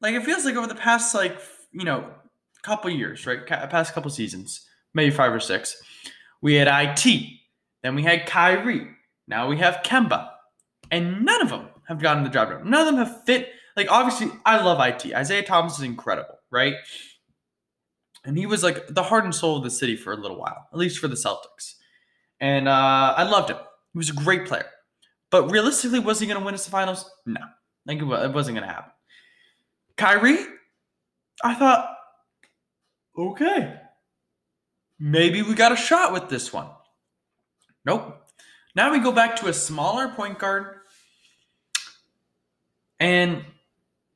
Like, 0.00 0.14
it 0.14 0.24
feels 0.24 0.44
like 0.44 0.56
over 0.56 0.66
the 0.66 0.74
past, 0.74 1.14
like, 1.14 1.38
you 1.72 1.84
know, 1.84 2.10
couple 2.62 2.90
years, 2.90 3.26
right? 3.26 3.46
Past 3.46 3.94
couple 3.94 4.10
seasons, 4.10 4.66
maybe 4.94 5.10
five 5.10 5.32
or 5.32 5.40
six, 5.40 5.80
we 6.42 6.54
had 6.54 6.68
IT, 6.68 7.24
then 7.82 7.94
we 7.94 8.02
had 8.02 8.26
Kyrie, 8.26 8.88
now 9.26 9.48
we 9.48 9.58
have 9.58 9.82
Kemba, 9.84 10.30
and 10.90 11.24
none 11.24 11.42
of 11.42 11.48
them 11.50 11.68
have 11.88 12.00
gotten 12.00 12.24
the 12.24 12.30
job 12.30 12.50
done. 12.50 12.68
None 12.68 12.80
of 12.80 12.86
them 12.86 13.04
have 13.04 13.24
fit. 13.24 13.50
Like, 13.76 13.90
obviously, 13.90 14.30
I 14.44 14.62
love 14.62 14.80
IT. 14.80 15.14
Isaiah 15.14 15.42
Thomas 15.42 15.78
is 15.78 15.84
incredible, 15.84 16.36
right? 16.50 16.74
And 18.24 18.36
he 18.36 18.46
was 18.46 18.62
like 18.62 18.86
the 18.88 19.02
heart 19.02 19.24
and 19.24 19.34
soul 19.34 19.58
of 19.58 19.64
the 19.64 19.70
city 19.70 19.96
for 19.96 20.12
a 20.12 20.16
little 20.16 20.38
while, 20.38 20.66
at 20.72 20.78
least 20.78 20.98
for 20.98 21.08
the 21.08 21.14
Celtics. 21.14 21.74
And 22.40 22.68
uh, 22.68 23.14
I 23.16 23.22
loved 23.24 23.50
him. 23.50 23.58
He 23.92 23.98
was 23.98 24.10
a 24.10 24.14
great 24.14 24.46
player. 24.46 24.66
But 25.30 25.50
realistically, 25.50 26.00
was 26.00 26.20
he 26.20 26.26
going 26.26 26.38
to 26.38 26.44
win 26.44 26.54
us 26.54 26.64
the 26.64 26.70
finals? 26.70 27.10
No. 27.26 27.40
Like, 27.86 27.98
it 27.98 28.04
wasn't 28.04 28.56
going 28.56 28.68
to 28.68 28.74
happen. 28.74 28.92
Kyrie, 29.98 30.46
I 31.42 31.54
thought, 31.54 31.90
okay, 33.18 33.80
maybe 34.98 35.42
we 35.42 35.54
got 35.54 35.72
a 35.72 35.76
shot 35.76 36.12
with 36.12 36.28
this 36.28 36.52
one. 36.52 36.68
Nope. 37.84 38.16
Now 38.76 38.92
we 38.92 39.00
go 39.00 39.12
back 39.12 39.36
to 39.36 39.48
a 39.48 39.52
smaller 39.52 40.08
point 40.08 40.38
guard. 40.38 40.76
And 43.00 43.44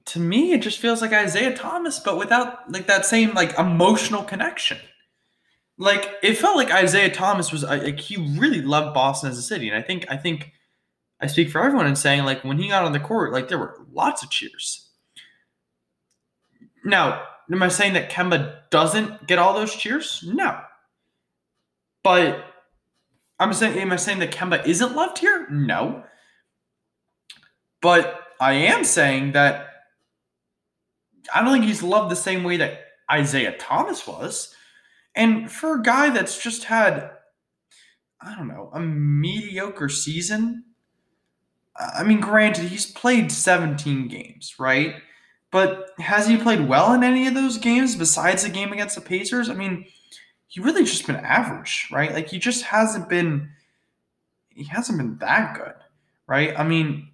to 0.06 0.20
me, 0.20 0.52
it 0.52 0.62
just 0.62 0.78
feels 0.78 1.00
like 1.00 1.12
Isaiah 1.12 1.54
Thomas, 1.54 1.98
but 1.98 2.16
without 2.16 2.70
like 2.72 2.86
that 2.86 3.04
same 3.04 3.34
like 3.34 3.58
emotional 3.58 4.22
connection. 4.22 4.78
Like 5.78 6.12
it 6.22 6.36
felt 6.36 6.56
like 6.56 6.70
Isaiah 6.70 7.10
Thomas 7.10 7.50
was 7.50 7.64
uh, 7.64 7.80
like 7.82 7.98
he 7.98 8.16
really 8.38 8.62
loved 8.62 8.94
Boston 8.94 9.30
as 9.30 9.38
a 9.38 9.42
city, 9.42 9.68
and 9.68 9.76
I 9.76 9.82
think 9.82 10.06
I 10.08 10.16
think 10.16 10.52
I 11.20 11.26
speak 11.26 11.50
for 11.50 11.62
everyone 11.62 11.86
in 11.86 11.96
saying 11.96 12.24
like 12.24 12.44
when 12.44 12.58
he 12.58 12.68
got 12.68 12.84
on 12.84 12.92
the 12.92 13.00
court, 13.00 13.32
like 13.32 13.48
there 13.48 13.58
were 13.58 13.86
lots 13.92 14.22
of 14.22 14.30
cheers. 14.30 14.91
Now, 16.84 17.22
am 17.50 17.62
I 17.62 17.68
saying 17.68 17.94
that 17.94 18.10
Kemba 18.10 18.54
doesn't 18.70 19.26
get 19.26 19.38
all 19.38 19.54
those 19.54 19.74
cheers? 19.74 20.24
No. 20.26 20.60
But 22.02 22.44
I'm 23.38 23.52
saying, 23.52 23.78
am 23.78 23.92
I 23.92 23.96
saying 23.96 24.18
that 24.20 24.32
Kemba 24.32 24.66
isn't 24.66 24.94
loved 24.94 25.18
here? 25.18 25.48
No. 25.50 26.04
But 27.80 28.20
I 28.40 28.52
am 28.52 28.84
saying 28.84 29.32
that 29.32 29.68
I 31.34 31.42
don't 31.42 31.52
think 31.52 31.64
he's 31.64 31.82
loved 31.82 32.10
the 32.10 32.16
same 32.16 32.44
way 32.44 32.56
that 32.56 32.80
Isaiah 33.10 33.56
Thomas 33.58 34.06
was. 34.06 34.54
And 35.14 35.50
for 35.50 35.74
a 35.74 35.82
guy 35.82 36.10
that's 36.10 36.42
just 36.42 36.64
had, 36.64 37.10
I 38.20 38.34
don't 38.34 38.48
know, 38.48 38.70
a 38.72 38.80
mediocre 38.80 39.88
season, 39.88 40.64
I 41.76 42.02
mean, 42.02 42.20
granted, 42.20 42.66
he's 42.66 42.90
played 42.90 43.32
17 43.32 44.08
games, 44.08 44.54
right? 44.58 44.96
But 45.52 45.90
has 45.99 46.26
he 46.26 46.38
played 46.38 46.66
well 46.66 46.94
in 46.94 47.04
any 47.04 47.28
of 47.28 47.35
those 47.35 47.59
games 47.59 47.94
besides 47.94 48.42
the 48.42 48.49
game 48.49 48.73
against 48.73 48.94
the 48.94 49.02
Pacers? 49.02 49.50
I 49.50 49.54
mean, 49.54 49.85
he 50.49 50.61
really 50.61 50.82
just 50.82 51.06
been 51.06 51.16
average, 51.16 51.88
right? 51.92 52.12
Like 52.12 52.28
he 52.28 52.38
just 52.38 52.64
hasn't 52.64 53.09
been 53.09 53.50
he 54.49 54.64
hasn't 54.64 54.99
been 54.99 55.18
that 55.18 55.54
good, 55.54 55.75
right? 56.26 56.59
I 56.59 56.64
mean, 56.64 57.11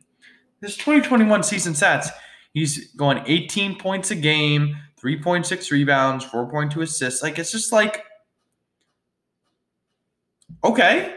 this 0.61 0.76
2021 0.76 1.42
season 1.42 1.73
stats, 1.73 2.09
he's 2.54 2.92
going 2.95 3.23
18 3.26 3.76
points 3.76 4.12
a 4.12 4.16
game, 4.16 4.76
3.6 5.02 5.71
rebounds, 5.73 6.25
4.2 6.25 6.76
assists. 6.83 7.23
Like 7.23 7.40
it's 7.40 7.52
just 7.52 7.73
like 7.73 8.04
okay, 10.62 11.14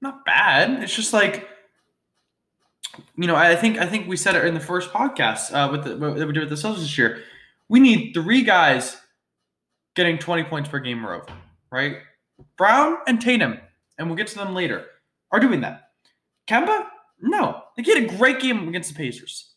not 0.00 0.24
bad. 0.24 0.82
It's 0.82 0.94
just 0.94 1.12
like 1.12 1.48
you 3.16 3.26
know, 3.26 3.36
I 3.36 3.56
think 3.56 3.78
I 3.78 3.86
think 3.86 4.08
we 4.08 4.16
said 4.16 4.34
it 4.34 4.44
in 4.44 4.54
the 4.54 4.60
first 4.60 4.92
podcast 4.92 5.52
uh, 5.52 5.70
with 5.70 5.84
the 5.84 5.94
that 5.94 6.26
we 6.26 6.32
did 6.32 6.48
with 6.48 6.50
the 6.50 6.54
Celtics 6.54 6.78
this 6.78 6.98
year. 6.98 7.22
We 7.68 7.80
need 7.80 8.12
three 8.12 8.42
guys 8.42 8.96
getting 9.94 10.18
20 10.18 10.44
points 10.44 10.68
per 10.68 10.78
game 10.78 11.04
or 11.04 11.14
over, 11.14 11.26
right? 11.70 11.98
Brown 12.56 12.98
and 13.06 13.20
Tatum, 13.20 13.58
and 13.98 14.06
we'll 14.06 14.16
get 14.16 14.28
to 14.28 14.36
them 14.36 14.54
later, 14.54 14.84
are 15.32 15.40
doing 15.40 15.62
that. 15.62 15.90
Kemba, 16.46 16.86
no. 17.20 17.62
Like 17.76 17.86
he 17.86 17.94
had 17.94 18.04
a 18.04 18.16
great 18.16 18.40
game 18.40 18.68
against 18.68 18.90
the 18.90 18.96
Pacers, 18.96 19.54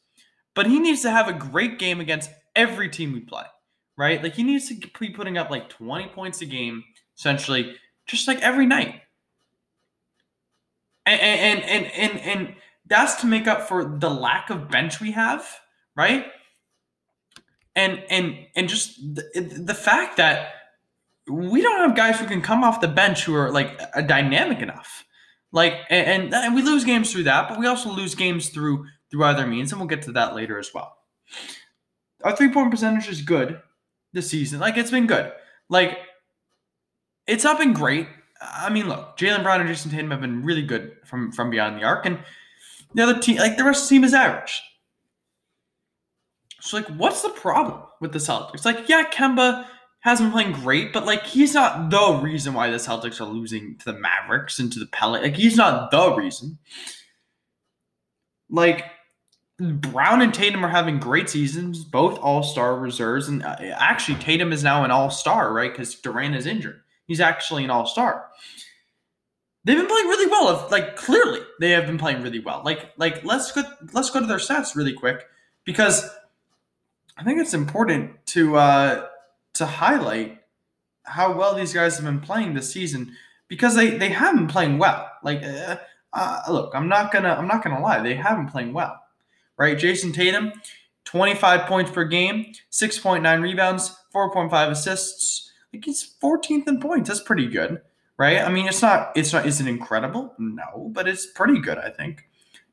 but 0.55 0.65
he 0.65 0.79
needs 0.79 1.01
to 1.03 1.12
have 1.12 1.27
a 1.27 1.34
great 1.34 1.77
game 1.77 2.00
against 2.00 2.31
every 2.55 2.89
team 2.89 3.13
we 3.13 3.19
play, 3.19 3.43
right? 3.98 4.24
Like 4.24 4.34
he 4.34 4.43
needs 4.43 4.69
to 4.69 4.75
be 5.00 5.10
putting 5.10 5.38
up 5.38 5.50
like 5.50 5.69
20 5.69 6.08
points 6.08 6.41
a 6.41 6.46
game, 6.46 6.84
essentially, 7.17 7.75
just 8.08 8.27
like 8.27 8.41
every 8.41 8.65
night. 8.65 9.01
And 11.05 11.22
and 11.22 11.63
and 11.63 11.86
and, 11.86 12.19
and 12.19 12.55
that's 12.89 13.15
to 13.22 13.27
make 13.27 13.48
up 13.48 13.67
for 13.67 13.86
the 13.86 14.10
lack 14.10 14.50
of 14.50 14.69
bench 14.69 15.00
we 15.00 15.12
have, 15.12 15.48
right? 15.96 16.25
And 17.75 18.03
and 18.10 18.48
and 18.55 18.67
just 18.67 18.98
the, 18.98 19.62
the 19.63 19.75
fact 19.75 20.17
that 20.17 20.53
we 21.29 21.62
don't 21.62 21.88
have 21.88 21.96
guys 21.96 22.19
who 22.19 22.25
can 22.25 22.41
come 22.41 22.63
off 22.63 22.81
the 22.81 22.88
bench 22.88 23.24
who 23.24 23.36
are 23.36 23.51
like 23.51 23.79
a 23.93 24.01
dynamic 24.01 24.60
enough. 24.60 25.05
Like 25.51 25.75
and, 25.89 26.34
and 26.34 26.55
we 26.55 26.62
lose 26.62 26.84
games 26.84 27.12
through 27.12 27.24
that, 27.24 27.48
but 27.48 27.60
we 27.60 27.67
also 27.67 27.89
lose 27.91 28.15
games 28.15 28.50
through 28.50 28.86
through 29.10 29.24
other 29.24 29.48
means, 29.48 29.72
and 29.72 29.79
we'll 29.79 29.88
get 29.88 30.03
to 30.03 30.12
that 30.13 30.36
later 30.36 30.60
as 30.60 30.72
well. 30.74 30.96
Our 32.24 32.36
three 32.36 32.51
point 32.51 32.72
percentage 32.72 33.08
is 33.08 33.22
good 33.22 33.62
this 34.13 34.29
season. 34.29 34.60
Like 34.60 34.77
it's 34.77 34.91
been 34.91 35.08
good. 35.08 35.31
Like 35.69 35.98
it's 37.27 37.43
not 37.43 37.60
been 37.60 37.74
great. 37.74 38.08
I 38.41 38.69
mean, 38.69 38.88
look, 38.88 39.17
Jaylen 39.17 39.43
Brown 39.43 39.62
and 39.62 39.69
Jayson 39.69 39.91
Tatum 39.91 40.12
have 40.12 40.22
been 40.22 40.43
really 40.43 40.63
good 40.63 40.98
from 41.05 41.31
from 41.31 41.50
beyond 41.50 41.77
the 41.77 41.84
arc, 41.84 42.05
and 42.05 42.19
the 42.93 43.03
other 43.03 43.19
team, 43.19 43.38
like 43.38 43.58
the 43.58 43.63
rest 43.63 43.84
of 43.84 43.89
the 43.89 43.96
team, 43.96 44.03
is 44.03 44.13
average. 44.13 44.62
So, 46.62 46.77
like, 46.77 46.88
what's 46.88 47.22
the 47.22 47.29
problem 47.29 47.81
with 48.01 48.12
the 48.12 48.19
Celtics? 48.19 48.65
Like, 48.65 48.89
yeah, 48.89 49.03
Kemba 49.12 49.65
hasn't 50.01 50.27
been 50.27 50.34
playing 50.34 50.63
great, 50.63 50.93
but 50.93 51.05
like, 51.05 51.25
he's 51.25 51.53
not 51.53 51.89
the 51.89 52.19
reason 52.22 52.53
why 52.53 52.69
the 52.69 52.77
Celtics 52.77 53.22
are 53.22 53.25
losing 53.25 53.77
to 53.77 53.86
the 53.86 54.00
Mavericks 54.00 54.60
and 54.60 54.72
to 54.74 54.79
the 54.79 54.88
Pelicans. 54.88 55.31
Like, 55.31 55.39
he's 55.39 55.58
not 55.58 55.91
the 55.91 56.15
reason. 56.15 56.58
Like, 58.50 58.86
Brown 59.60 60.22
and 60.22 60.34
Tatum 60.34 60.65
are 60.65 60.69
having 60.69 61.00
great 61.00 61.29
seasons, 61.29 61.84
both 61.84 62.17
All 62.19 62.43
Star 62.43 62.77
reserves, 62.77 63.27
and 63.27 63.43
uh, 63.43 63.58
actually, 63.75 64.17
Tatum 64.19 64.53
is 64.53 64.63
now 64.63 64.84
an 64.84 64.91
All 64.91 65.10
Star, 65.10 65.53
right? 65.53 65.72
Because 65.72 65.96
Durant 65.96 66.36
is 66.36 66.46
injured. 66.46 66.81
He's 67.05 67.19
actually 67.19 67.65
an 67.65 67.69
All 67.69 67.86
Star 67.86 68.27
they've 69.69 69.77
been 69.77 69.88
playing 69.88 70.07
really 70.07 70.25
well. 70.25 70.67
Like 70.71 70.95
clearly, 70.95 71.41
they 71.59 71.69
have 71.71 71.85
been 71.85 71.99
playing 71.99 72.23
really 72.23 72.39
well. 72.39 72.63
Like 72.65 72.91
like 72.97 73.23
let's 73.23 73.51
go 73.51 73.61
let's 73.93 74.09
go 74.09 74.19
to 74.19 74.25
their 74.25 74.38
stats 74.38 74.75
really 74.75 74.93
quick 74.93 75.27
because 75.63 76.09
I 77.15 77.23
think 77.23 77.39
it's 77.39 77.53
important 77.53 78.25
to 78.27 78.55
uh, 78.57 79.07
to 79.53 79.65
highlight 79.67 80.41
how 81.03 81.38
well 81.38 81.53
these 81.53 81.71
guys 81.71 81.97
have 81.97 82.05
been 82.05 82.19
playing 82.19 82.55
this 82.55 82.71
season 82.71 83.15
because 83.47 83.75
they 83.75 83.91
they 83.91 84.09
have 84.09 84.35
been 84.35 84.47
playing 84.47 84.79
well. 84.79 85.07
Like 85.23 85.43
uh, 85.43 85.77
uh, 86.13 86.41
look, 86.49 86.73
I'm 86.73 86.89
not 86.89 87.11
gonna 87.11 87.35
I'm 87.35 87.47
not 87.47 87.63
gonna 87.63 87.79
lie, 87.79 88.01
they 88.01 88.15
have 88.15 88.38
been 88.38 88.49
playing 88.49 88.73
well, 88.73 88.99
right? 89.55 89.77
Jayson 89.77 90.13
Tatum, 90.13 90.51
25 91.05 91.67
points 91.67 91.91
per 91.91 92.05
game, 92.05 92.53
6.9 92.71 93.41
rebounds, 93.43 93.95
4.5 94.15 94.71
assists. 94.71 95.51
Like 95.71 95.85
he's 95.85 96.15
14th 96.23 96.67
in 96.67 96.79
points. 96.79 97.09
That's 97.09 97.21
pretty 97.21 97.45
good 97.45 97.81
right? 98.19 98.41
I 98.41 98.49
mean, 98.49 98.67
it's 98.67 98.81
not, 98.81 99.13
it's 99.15 99.33
not, 99.33 99.47
is 99.47 99.59
it 99.61 99.67
incredible? 99.67 100.35
No, 100.38 100.91
but 100.91 101.07
it's 101.07 101.25
pretty 101.25 101.59
good, 101.59 101.79
I 101.79 101.89
think. 101.89 102.27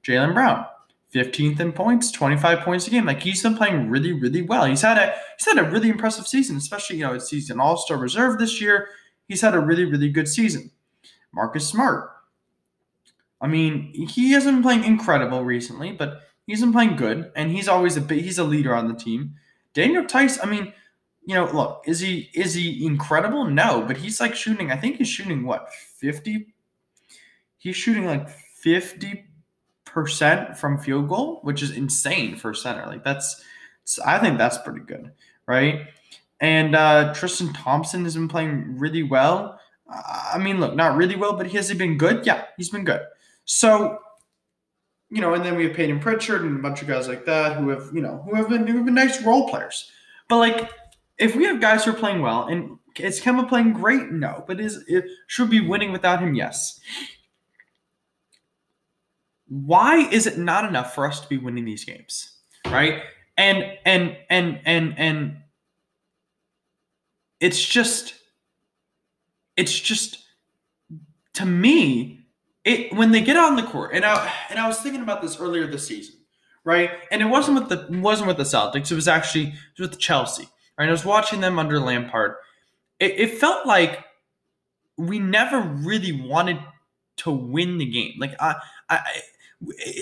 Jaylen 0.05 0.35
Brown, 0.35 0.67
15th 1.15 1.61
in 1.61 1.73
points, 1.73 2.11
25 2.11 2.61
points 2.61 2.89
a 2.89 2.91
game. 2.91 3.07
Like 3.07 3.23
he's 3.23 3.43
been 3.43 3.57
playing 3.57 3.89
really, 3.89 4.13
really 4.13 4.43
well. 4.43 4.65
He's 4.67 4.83
had 4.83 4.99
a, 4.99 5.15
he's 5.39 5.47
had 5.47 5.65
a 5.65 5.71
really 5.71 5.89
impressive 5.89 6.27
season, 6.27 6.57
especially, 6.57 6.97
you 6.97 7.07
know, 7.07 7.15
he's 7.15 7.49
an 7.49 7.61
all 7.61 7.77
star 7.77 7.97
reserve 7.97 8.39
this 8.39 8.61
year. 8.61 8.89
He's 9.29 9.41
had 9.41 9.55
a 9.55 9.61
really, 9.61 9.85
really 9.85 10.11
good 10.11 10.29
season. 10.29 10.73
Marcus 11.33 11.67
Smart. 11.67 12.11
I 13.41 13.47
mean, 13.47 13.93
he 14.09 14.33
hasn't 14.33 14.57
been 14.57 14.63
playing 14.63 14.85
incredible 14.85 15.45
recently, 15.45 15.93
but 15.93 16.23
he's 16.47 16.61
been 16.61 16.73
playing 16.73 16.97
good, 16.97 17.31
and 17.37 17.53
he's 17.53 17.69
always 17.69 17.97
a 17.97 18.01
bit, 18.01 18.25
he's 18.25 18.39
a 18.39 18.45
leader 18.45 18.75
on 18.75 18.89
the 18.89 18.95
team. 18.95 19.35
Daniel 19.75 20.05
Theis, 20.05 20.43
I 20.43 20.47
mean, 20.47 20.73
you 21.27 21.35
know, 21.35 21.51
look, 21.53 21.83
is 21.87 22.01
he 22.01 22.31
is 22.33 22.55
he 22.55 22.87
incredible? 22.87 23.45
No, 23.45 23.85
but 23.87 23.97
he's 23.97 24.21
like 24.21 24.35
shooting. 24.35 24.71
I 24.71 24.77
think 24.77 24.97
he's 24.97 25.09
shooting 25.09 25.45
what 25.45 25.73
fifty. 25.73 26.55
He's 27.59 27.77
shooting 27.77 28.07
like 28.07 28.29
fifty 28.31 29.25
percent 29.85 30.57
from 30.57 30.79
field 30.79 31.09
goal, 31.09 31.41
which 31.43 31.63
is 31.63 31.73
insane 31.73 32.37
for 32.37 32.55
center. 32.55 32.87
Like 32.87 33.03
that's, 33.03 33.43
I 34.05 34.19
think 34.19 34.39
that's 34.39 34.59
pretty 34.59 34.81
good, 34.81 35.11
right? 35.47 35.89
And 36.41 36.77
uh, 36.77 37.13
Tristan 37.13 37.53
Thompson 37.53 38.05
has 38.05 38.15
been 38.15 38.29
playing 38.29 38.79
really 38.79 39.03
well. 39.03 39.59
I 39.89 40.39
mean, 40.39 40.61
look, 40.61 40.77
not 40.77 40.97
really 40.97 41.17
well, 41.17 41.33
but 41.33 41.47
he 41.47 41.57
has 41.57 41.69
he 41.69 41.77
been 41.77 41.99
good? 41.99 42.25
Yeah, 42.25 42.45
he's 42.57 42.69
been 42.69 42.85
good. 42.85 43.01
So, 43.47 43.99
you 45.11 45.21
know, 45.21 45.35
and 45.35 45.45
then 45.45 45.57
we 45.57 45.65
have 45.65 45.75
Payton 45.75 46.01
Pritchard 46.01 46.43
and 46.43 46.59
a 46.59 46.63
bunch 46.63 46.83
of 46.83 46.89
guys 46.89 47.09
like 47.09 47.25
that 47.25 47.57
who 47.57 47.71
have, 47.71 47.91
you 47.93 48.03
know, 48.03 48.23
who 48.25 48.35
have 48.37 48.49
been 48.49 48.67
who 48.67 48.77
have 48.77 48.85
been 48.85 48.95
nice 48.95 49.23
role 49.23 49.49
players. 49.49 49.91
But 50.29 50.39
like, 50.39 50.71
if 51.19 51.35
we 51.35 51.45
have 51.45 51.61
guys 51.61 51.85
who 51.85 51.93
are 51.93 51.95
playing 51.95 52.23
well, 52.23 52.47
and 52.47 52.79
is 52.99 53.21
Kemba 53.21 53.49
playing 53.49 53.73
great? 53.73 54.11
No, 54.11 54.45
but 54.47 54.61
is 54.61 54.85
it 54.87 55.05
should 55.27 55.51
be 55.51 55.61
winning 55.61 55.93
without 55.93 56.21
him? 56.21 56.35
Yes. 56.35 56.81
Why 59.49 59.99
is 59.99 60.27
it 60.27 60.39
not 60.39 60.65
enough 60.65 60.95
for 60.95 61.07
us 61.07 61.21
to 61.21 61.29
be 61.29 61.39
winning 61.39 61.65
these 61.65 61.85
games, 61.85 62.39
right? 62.67 63.03
And 63.37 63.79
and 63.85 64.17
and 64.29 64.61
and 64.65 64.95
and 64.99 65.37
it's 67.41 67.65
just 67.65 68.15
it's 69.57 69.79
just 69.79 70.25
to 71.35 71.47
me 71.47 72.27
it 72.65 72.93
when 72.95 73.13
they 73.13 73.21
get 73.21 73.37
on 73.37 73.57
the 73.57 73.63
court 73.63 73.95
and 73.95 74.05
I 74.05 74.33
and 74.51 74.59
I 74.59 74.67
was 74.67 74.81
thinking 74.81 75.03
about 75.03 75.23
this 75.23 75.39
earlier 75.39 75.67
this 75.67 75.87
season, 75.87 76.17
right? 76.65 76.91
And 77.11 77.23
it 77.23 77.27
wasn't 77.27 77.61
with 77.61 77.69
the 77.69 78.01
wasn't 78.01 78.29
with 78.29 78.39
the 78.39 78.43
Celtics. 78.43 78.91
It 78.91 78.95
was 78.95 79.09
actually 79.09 79.55
with 79.79 79.99
Chelsea. 79.99 80.49
Right? 80.79 80.89
I 80.89 80.93
was 80.93 81.05
watching 81.05 81.41
them 81.41 81.59
under 81.59 81.81
Lampard. 81.81 82.35
It, 82.99 83.13
it 83.19 83.39
felt 83.39 83.67
like 83.67 84.05
we 84.97 85.19
never 85.19 85.61
really 85.61 86.13
wanted 86.13 86.59
to 87.19 87.31
win 87.31 87.79
the 87.79 87.87
game. 87.87 88.15
Like 88.19 88.35
I, 88.41 88.57
I, 88.89 89.01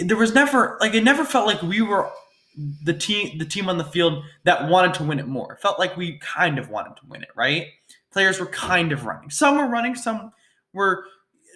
there 0.03 0.17
was 0.17 0.35
never 0.35 0.77
like 0.81 0.95
it 0.95 1.05
never 1.05 1.25
felt 1.25 1.47
like 1.47 1.63
we 1.63 1.81
were 1.81 2.11
the 2.57 2.95
team 2.95 3.39
the 3.39 3.45
team 3.45 3.69
on 3.69 3.79
the 3.79 3.85
field 3.85 4.25
that 4.45 4.69
wanted 4.69 4.95
to 4.95 5.05
win 5.05 5.19
it 5.19 5.27
more. 5.27 5.53
It 5.53 5.61
felt 5.61 5.79
like 5.79 5.97
we 5.97 6.19
kind 6.19 6.59
of 6.59 6.71
wanted 6.71 6.97
to 6.97 7.03
win 7.09 7.23
it, 7.23 7.31
right? 7.37 7.69
Players 8.13 8.39
were 8.39 8.47
kind 8.47 8.93
of 8.93 9.05
running. 9.05 9.31
Some 9.31 9.57
were 9.57 9.67
running, 9.67 9.95
some 9.95 10.33
were 10.73 11.05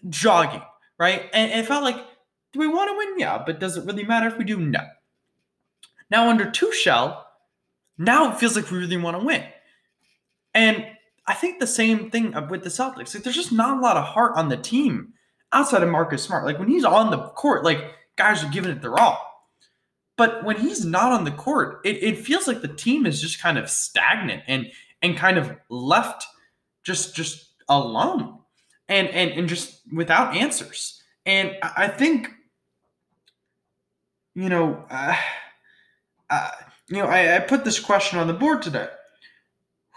jogging, 0.09 0.63
right? 0.99 1.29
And, 1.33 1.53
it 1.53 1.67
felt 1.67 1.85
like, 1.85 1.97
do 2.53 2.59
we 2.59 2.67
want 2.67 2.91
to 2.91 2.97
win? 2.97 3.19
Yeah, 3.19 3.43
but 3.45 3.61
does 3.61 3.77
it 3.77 3.85
really 3.85 4.05
matter 4.05 4.27
if 4.27 4.37
we 4.37 4.45
do? 4.45 4.59
No. 4.59 4.81
Now 6.11 6.29
under 6.29 6.47
Tuchel, 6.47 7.23
now 7.99 8.31
it 8.31 8.39
feels 8.39 8.57
like 8.57 8.71
we 8.71 8.79
really 8.79 8.97
want 8.97 9.19
to 9.19 9.25
win. 9.25 9.45
And 10.55 10.87
I 11.27 11.35
think 11.35 11.59
the 11.59 11.67
same 11.67 12.11
thing 12.11 12.35
with 12.49 12.63
the 12.63 12.71
Celtics. 12.71 13.15
Like 13.15 13.25
there's 13.25 13.37
just 13.37 13.53
not 13.53 13.77
a 13.77 13.81
lot 13.81 13.97
of 13.97 14.05
heart 14.05 14.37
on 14.37 14.49
the 14.49 14.57
team 14.57 15.13
outside 15.53 15.83
of 15.83 15.91
Marcus 15.91 16.23
Smart. 16.23 16.45
Like 16.45 16.59
when 16.59 16.69
he's 16.69 16.85
on 16.85 17.11
the 17.11 17.19
court, 17.19 17.65
like 17.65 17.93
guys 18.17 18.43
are 18.43 18.51
giving 18.51 18.71
it 18.71 18.81
their 18.81 18.99
all. 18.99 19.25
But 20.17 20.45
when 20.45 20.57
he's 20.57 20.85
not 20.85 21.13
on 21.13 21.25
the 21.25 21.31
court, 21.31 21.81
it, 21.85 22.03
it 22.03 22.19
feels 22.19 22.49
like 22.49 22.61
the 22.61 22.69
team 22.69 23.07
is 23.07 23.21
just 23.21 23.41
kind 23.41 23.59
of 23.59 23.71
stagnant 23.71 24.43
and 24.49 24.67
and 25.03 25.17
kind 25.17 25.39
of 25.39 25.57
left 25.69 26.25
just 26.83 27.15
just 27.15 27.47
alone 27.69 28.39
and 28.89 29.09
and 29.09 29.31
and 29.33 29.49
just 29.49 29.83
without 29.93 30.35
answers. 30.35 31.03
And 31.27 31.57
I 31.63 31.89
think 31.89 32.31
you 34.39 34.49
know, 34.49 34.85
uh, 34.89 35.17
uh, 36.31 36.51
you 36.89 36.97
know, 36.97 37.07
I, 37.07 37.37
I 37.37 37.41
put 37.41 37.65
this 37.65 37.79
question 37.79 38.19
on 38.19 38.27
the 38.27 38.35
board 38.35 38.63
today. 38.63 38.89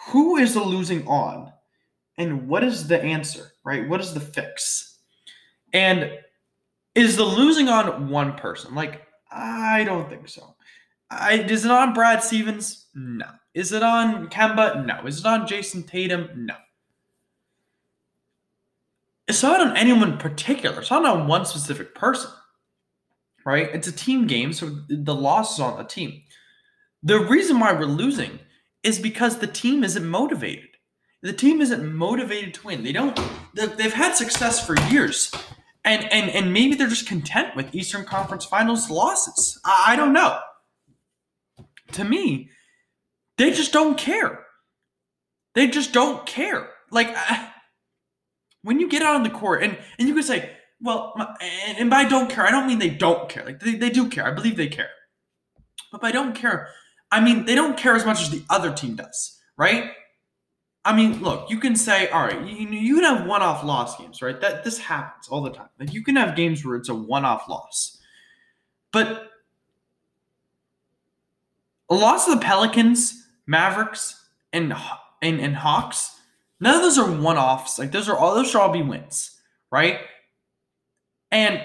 Who 0.09 0.37
is 0.37 0.53
the 0.53 0.63
losing 0.63 1.07
on, 1.07 1.51
and 2.17 2.47
what 2.47 2.63
is 2.63 2.87
the 2.87 3.01
answer? 3.01 3.53
Right? 3.63 3.87
What 3.87 4.01
is 4.01 4.13
the 4.13 4.19
fix? 4.19 4.99
And 5.73 6.11
is 6.95 7.15
the 7.15 7.23
losing 7.23 7.69
on 7.69 8.09
one 8.09 8.33
person? 8.33 8.75
Like 8.75 9.03
I 9.31 9.83
don't 9.83 10.09
think 10.09 10.27
so. 10.27 10.55
I, 11.09 11.33
is 11.33 11.65
it 11.65 11.71
on 11.71 11.93
Brad 11.93 12.23
Stevens? 12.23 12.87
No. 12.95 13.27
Is 13.53 13.71
it 13.71 13.83
on 13.83 14.27
Kemba? 14.29 14.85
No. 14.85 15.05
Is 15.05 15.19
it 15.19 15.25
on 15.25 15.45
Jayson 15.45 15.83
Tatum? 15.83 16.29
No. 16.35 16.55
It's 19.27 19.43
not 19.43 19.61
on 19.61 19.77
anyone 19.77 20.17
particular. 20.17 20.79
It's 20.79 20.91
not 20.91 21.05
on 21.05 21.27
one 21.27 21.45
specific 21.45 21.95
person. 21.95 22.31
Right? 23.45 23.69
It's 23.73 23.87
a 23.87 23.91
team 23.91 24.27
game, 24.27 24.53
so 24.53 24.69
the 24.87 25.15
loss 25.15 25.55
is 25.55 25.59
on 25.59 25.77
the 25.77 25.83
team. 25.83 26.21
The 27.03 27.19
reason 27.19 27.59
why 27.59 27.73
we're 27.73 27.85
losing 27.85 28.39
is 28.83 28.99
because 28.99 29.37
the 29.37 29.47
team 29.47 29.83
isn't 29.83 30.05
motivated. 30.05 30.69
The 31.23 31.33
team 31.33 31.61
isn't 31.61 31.93
motivated 31.93 32.53
to 32.55 32.67
win. 32.67 32.83
They 32.83 32.91
don't. 32.91 33.19
They've 33.53 33.93
had 33.93 34.15
success 34.15 34.65
for 34.65 34.75
years 34.89 35.31
and 35.83 36.11
and 36.11 36.29
and 36.29 36.53
maybe 36.53 36.75
they're 36.75 36.87
just 36.87 37.07
content 37.07 37.55
with 37.55 37.73
Eastern 37.73 38.05
Conference 38.05 38.45
Finals 38.45 38.89
losses. 38.89 39.59
I, 39.65 39.93
I 39.93 39.95
don't 39.95 40.13
know. 40.13 40.39
To 41.93 42.03
me, 42.03 42.49
they 43.37 43.51
just 43.51 43.73
don't 43.73 43.97
care. 43.97 44.45
They 45.55 45.67
just 45.67 45.91
don't 45.91 46.25
care. 46.25 46.69
Like 46.91 47.13
uh, 47.15 47.47
when 48.61 48.79
you 48.79 48.89
get 48.89 49.01
out 49.01 49.15
on 49.15 49.23
the 49.23 49.29
court, 49.29 49.63
and 49.63 49.77
and 49.97 50.07
you 50.07 50.13
can 50.13 50.23
say, 50.23 50.51
well, 50.79 51.13
and, 51.41 51.77
and 51.79 51.89
by 51.89 52.05
don't 52.05 52.29
care, 52.29 52.45
I 52.45 52.51
don't 52.51 52.67
mean 52.67 52.79
they 52.79 52.89
don't 52.89 53.27
care. 53.27 53.43
Like 53.43 53.59
they, 53.59 53.75
they 53.75 53.89
do 53.89 54.07
care. 54.07 54.25
I 54.25 54.31
believe 54.31 54.57
they 54.57 54.67
care. 54.67 54.89
But 55.91 56.01
by 56.01 56.11
don't 56.11 56.35
care, 56.35 56.69
I 57.11 57.19
mean 57.19 57.45
they 57.45 57.55
don't 57.55 57.77
care 57.77 57.95
as 57.95 58.05
much 58.05 58.21
as 58.21 58.29
the 58.29 58.43
other 58.49 58.71
team 58.71 58.95
does, 58.95 59.39
right? 59.57 59.91
I 60.83 60.95
mean, 60.95 61.21
look, 61.21 61.49
you 61.51 61.59
can 61.59 61.75
say, 61.75 62.09
all 62.09 62.21
right, 62.23 62.41
you, 62.43 62.67
you 62.67 62.95
can 62.95 63.03
have 63.03 63.27
one-off 63.27 63.63
loss 63.63 63.97
games, 63.97 64.21
right? 64.21 64.39
That 64.41 64.63
this 64.63 64.79
happens 64.79 65.27
all 65.27 65.41
the 65.41 65.51
time. 65.51 65.69
Like 65.79 65.93
you 65.93 66.03
can 66.03 66.15
have 66.15 66.35
games 66.35 66.65
where 66.65 66.75
it's 66.75 66.89
a 66.89 66.95
one-off 66.95 67.47
loss, 67.47 67.99
but 68.91 69.29
a 71.89 71.93
loss 71.93 72.27
of 72.27 72.39
the 72.39 72.45
Pelicans, 72.45 73.27
Mavericks, 73.45 74.29
and 74.53 74.73
and 75.21 75.39
and 75.39 75.55
Hawks, 75.55 76.19
none 76.59 76.75
of 76.75 76.81
those 76.81 76.97
are 76.97 77.11
one-offs. 77.11 77.77
Like 77.77 77.91
those 77.91 78.09
are 78.09 78.17
all 78.17 78.33
those 78.33 78.49
should 78.49 78.61
all 78.61 78.71
be 78.71 78.81
wins, 78.81 79.39
right? 79.71 79.99
And 81.31 81.61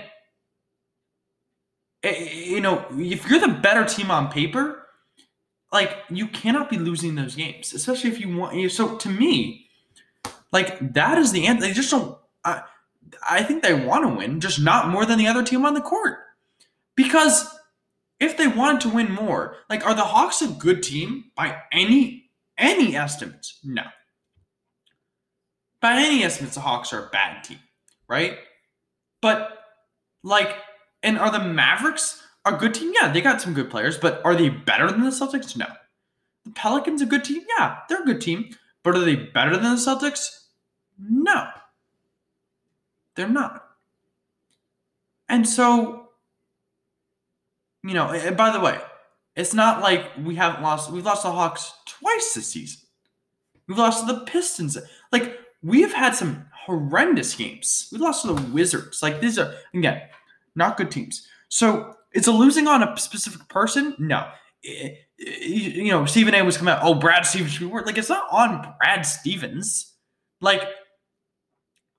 eh, 2.03 2.33
you 2.33 2.61
know, 2.61 2.85
if 2.91 3.29
you're 3.31 3.41
the 3.41 3.49
better 3.49 3.85
team 3.85 4.11
on 4.11 4.31
paper, 4.31 4.86
like 5.73 5.97
you 6.11 6.29
cannot 6.29 6.71
be 6.71 6.79
losing 6.79 7.15
those 7.15 7.35
games, 7.35 7.73
especially 7.73 8.11
if 8.11 8.21
you 8.21 8.37
want. 8.37 8.55
You, 8.55 8.69
so 8.69 8.97
to 8.97 9.09
me, 9.09 9.69
like 10.53 10.95
that 10.95 11.19
is 11.19 11.33
the 11.33 11.47
end. 11.47 11.63
They 11.63 11.73
just 11.73 11.91
don't. 11.91 12.17
I, 12.45 12.63
I 13.29 13.43
think 13.43 13.63
they 13.63 13.75
want 13.75 14.05
to 14.05 14.17
win, 14.17 14.41
just 14.41 14.61
not 14.61 14.89
more 14.89 15.05
than 15.05 15.19
the 15.19 15.27
other 15.27 15.43
team 15.43 15.65
on 15.65 15.75
the 15.75 15.81
court. 15.81 16.19
Because 16.95 17.47
if 18.19 18.37
they 18.37 18.47
wanted 18.47 18.81
to 18.83 18.89
win 18.89 19.13
more, 19.13 19.57
like 19.69 19.85
are 19.85 19.95
the 19.95 20.05
Hawks 20.05 20.43
a 20.43 20.49
good 20.49 20.83
team 20.83 21.25
by 21.37 21.63
any 21.73 22.31
any 22.57 22.97
estimates? 22.97 23.59
No. 23.63 23.83
By 25.81 25.93
any 25.93 26.23
estimates, 26.23 26.55
the 26.55 26.63
Hawks 26.63 26.93
are 26.93 27.07
a 27.07 27.11
bad 27.11 27.45
team, 27.45 27.59
right? 28.09 28.39
But 29.21 29.59
like, 30.23 30.57
and 31.03 31.19
are 31.19 31.31
the 31.31 31.45
Mavericks 31.45 32.23
a 32.47 32.57
good 32.57 32.75
team? 32.75 32.93
Yeah, 33.01 33.13
they 33.13 33.21
got 33.21 33.41
some 33.41 33.55
good 33.55 33.71
players, 33.71 33.99
but 33.99 34.25
are 34.25 34.35
they 34.35 34.49
better 34.49 34.91
than 34.91 35.03
the 35.03 35.11
Celtics? 35.11 35.57
No. 35.57 35.67
The 36.45 36.53
Pelicans 36.53 37.03
a 37.03 37.07
good 37.07 37.25
team? 37.25 37.43
Yeah, 37.59 37.79
they're 37.89 38.03
a 38.03 38.07
good 38.07 38.21
team. 38.21 38.51
But 38.83 38.95
are 38.95 39.05
they 39.05 39.17
better 39.17 39.57
than 39.57 39.75
the 39.75 39.81
Celtics? 39.81 40.45
No. 40.99 41.49
They're 43.17 43.29
not. 43.29 43.65
And 45.29 45.49
so, 45.49 46.11
you 47.83 47.95
know, 47.95 48.11
and 48.11 48.37
by 48.37 48.51
the 48.51 48.61
way, 48.61 48.79
it's 49.35 49.55
not 49.55 49.83
like 49.83 50.11
we 50.23 50.37
haven't 50.37 50.63
lost, 50.63 50.91
we've 50.91 51.05
lost 51.05 51.25
the 51.25 51.33
Hawks 51.33 51.73
twice 51.85 52.35
this 52.35 52.49
season. 52.49 52.81
We've 53.67 53.79
lost 53.79 54.07
to 54.07 54.13
the 54.13 54.21
Pistons. 54.21 54.79
Like, 55.11 55.39
we've 55.63 55.93
had 55.93 56.15
some 56.15 56.47
horrendous 56.55 57.35
games. 57.35 57.89
We 57.91 57.99
lost 57.99 58.23
to 58.23 58.33
the 58.33 58.43
Wizards. 58.53 59.03
Like, 59.03 59.21
these 59.21 59.39
are, 59.39 59.55
again, 59.75 60.03
not 60.55 60.77
good 60.77 60.91
teams. 60.91 61.27
So 61.49 61.97
is 62.13 62.27
a 62.27 62.33
losing 62.33 62.67
on 62.67 62.83
a 62.83 62.97
specific 62.99 63.49
person? 63.49 63.95
No. 63.99 64.29
You 64.63 65.91
know, 65.91 66.05
Stephen 66.07 66.35
A 66.35 66.43
was 66.43 66.59
coming 66.59 66.75
out, 66.75 66.81
oh, 66.83 66.95
Brad 66.95 67.27
Stevens. 67.27 67.61
Like, 67.61 67.99
it's 67.99 68.09
not 68.09 68.27
on 68.31 68.75
Brad 68.79 69.07
Stevens. 69.07 69.95
Like, 70.41 70.63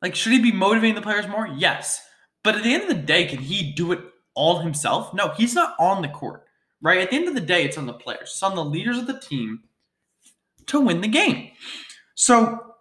like, 0.01 0.15
should 0.15 0.33
he 0.33 0.39
be 0.39 0.51
motivating 0.51 0.95
the 0.95 1.01
players 1.01 1.27
more? 1.27 1.47
Yes. 1.47 2.03
But 2.43 2.55
at 2.55 2.63
the 2.63 2.73
end 2.73 2.83
of 2.83 2.89
the 2.89 2.95
day, 2.95 3.25
can 3.25 3.39
he 3.39 3.73
do 3.73 3.91
it 3.91 3.99
all 4.35 4.59
himself? 4.59 5.13
No, 5.13 5.29
he's 5.29 5.55
not 5.55 5.75
on 5.79 6.01
the 6.01 6.07
court, 6.07 6.43
right? 6.81 6.99
At 6.99 7.09
the 7.09 7.15
end 7.15 7.27
of 7.27 7.33
the 7.33 7.41
day, 7.41 7.65
it's 7.65 7.77
on 7.77 7.87
the 7.87 7.93
players. 7.93 8.29
It's 8.29 8.43
on 8.43 8.55
the 8.55 8.63
leaders 8.63 8.97
of 8.97 9.07
the 9.07 9.19
team 9.19 9.63
to 10.67 10.79
win 10.79 11.01
the 11.01 11.07
game. 11.07 11.49
So, 12.15 12.75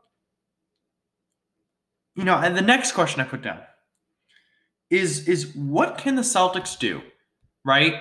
you 2.14 2.24
know, 2.24 2.36
and 2.36 2.56
the 2.56 2.62
next 2.62 2.92
question 2.92 3.20
I 3.20 3.24
put 3.24 3.42
down 3.42 3.60
is 4.90 5.26
is 5.26 5.54
what 5.56 5.98
can 5.98 6.14
the 6.14 6.22
Celtics 6.22 6.78
do 6.78 7.02
right? 7.66 7.94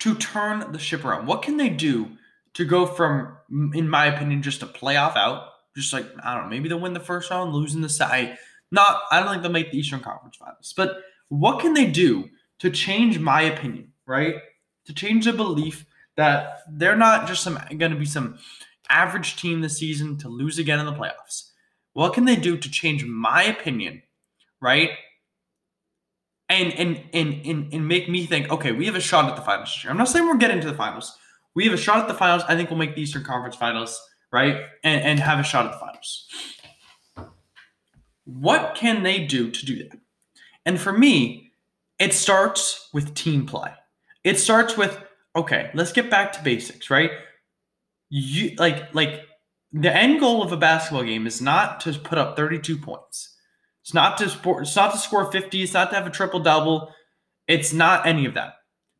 To 0.00 0.14
turn 0.14 0.70
the 0.70 0.78
ship 0.78 1.04
around. 1.04 1.26
What 1.26 1.42
can 1.42 1.56
they 1.56 1.70
do 1.70 2.10
to 2.54 2.64
go 2.64 2.86
from, 2.86 3.36
in 3.74 3.88
my 3.88 4.06
opinion, 4.06 4.42
just 4.42 4.62
a 4.62 4.66
playoff 4.66 5.16
out, 5.16 5.48
just 5.74 5.92
like 5.92 6.06
I 6.22 6.34
don't 6.34 6.44
know, 6.44 6.50
maybe 6.50 6.68
they'll 6.68 6.78
win 6.78 6.92
the 6.92 7.00
first 7.00 7.30
round, 7.30 7.54
losing 7.54 7.80
the 7.80 7.88
side. 7.88 8.36
Not, 8.70 9.00
I 9.10 9.20
don't 9.20 9.30
think 9.30 9.42
they'll 9.42 9.50
make 9.50 9.72
the 9.72 9.78
Eastern 9.78 10.00
Conference 10.00 10.36
Finals, 10.36 10.74
but 10.76 10.98
what 11.28 11.60
can 11.60 11.74
they 11.74 11.86
do 11.86 12.28
to 12.58 12.70
change 12.70 13.18
my 13.18 13.42
opinion, 13.42 13.92
right? 14.06 14.36
To 14.86 14.94
change 14.94 15.24
the 15.24 15.32
belief 15.32 15.86
that 16.16 16.60
they're 16.68 16.96
not 16.96 17.26
just 17.26 17.42
some 17.42 17.58
going 17.78 17.92
to 17.92 17.98
be 17.98 18.04
some 18.04 18.38
average 18.88 19.36
team 19.36 19.60
this 19.60 19.78
season 19.78 20.18
to 20.18 20.28
lose 20.28 20.58
again 20.58 20.78
in 20.78 20.86
the 20.86 20.92
playoffs. 20.92 21.50
What 21.94 22.12
can 22.12 22.24
they 22.24 22.36
do 22.36 22.56
to 22.56 22.70
change 22.70 23.04
my 23.04 23.44
opinion, 23.44 24.02
right? 24.60 24.90
And 26.52 26.70
and 26.74 27.00
and 27.14 27.46
and, 27.46 27.72
and 27.72 27.88
make 27.88 28.10
me 28.10 28.26
think, 28.26 28.50
okay, 28.50 28.72
we 28.72 28.84
have 28.84 28.94
a 28.94 29.00
shot 29.00 29.24
at 29.24 29.36
the 29.36 29.42
finals 29.42 29.70
this 29.70 29.84
year. 29.84 29.90
I'm 29.90 29.96
not 29.96 30.08
saying 30.08 30.26
we're 30.26 30.36
getting 30.36 30.60
to 30.60 30.66
the 30.66 30.76
finals. 30.76 31.16
We 31.54 31.64
have 31.64 31.72
a 31.72 31.78
shot 31.78 31.98
at 31.98 32.08
the 32.08 32.14
finals. 32.14 32.42
I 32.46 32.54
think 32.54 32.68
we'll 32.68 32.78
make 32.78 32.94
the 32.94 33.00
Eastern 33.00 33.24
Conference 33.24 33.56
Finals, 33.56 33.98
right? 34.30 34.56
And 34.84 35.02
and 35.02 35.18
have 35.18 35.38
a 35.38 35.42
shot 35.42 35.64
at 35.64 35.72
the 35.72 35.78
finals. 35.78 36.26
What 38.24 38.74
can 38.74 39.02
they 39.02 39.24
do 39.24 39.50
to 39.50 39.66
do 39.66 39.78
that? 39.78 39.98
And 40.66 40.78
for 40.78 40.92
me, 40.92 41.52
it 41.98 42.12
starts 42.12 42.90
with 42.92 43.14
team 43.14 43.46
play. 43.46 43.72
It 44.22 44.38
starts 44.38 44.76
with 44.76 45.02
okay, 45.34 45.70
let's 45.72 45.92
get 45.92 46.10
back 46.10 46.32
to 46.34 46.42
basics, 46.42 46.90
right? 46.90 47.12
You 48.10 48.54
like 48.58 48.94
like 48.94 49.22
the 49.72 49.94
end 49.94 50.20
goal 50.20 50.42
of 50.42 50.52
a 50.52 50.58
basketball 50.58 51.04
game 51.04 51.26
is 51.26 51.40
not 51.40 51.80
to 51.80 51.94
put 51.94 52.18
up 52.18 52.36
32 52.36 52.76
points. 52.76 53.31
It's 53.82 53.94
not 53.94 54.16
to 54.18 54.24
it's 54.60 54.76
not 54.76 54.92
to 54.92 54.98
score 54.98 55.30
50, 55.30 55.62
it's 55.62 55.74
not 55.74 55.90
to 55.90 55.96
have 55.96 56.06
a 56.06 56.10
triple 56.10 56.40
double. 56.40 56.92
It's 57.48 57.72
not 57.72 58.06
any 58.06 58.26
of 58.26 58.34
that. 58.34 58.54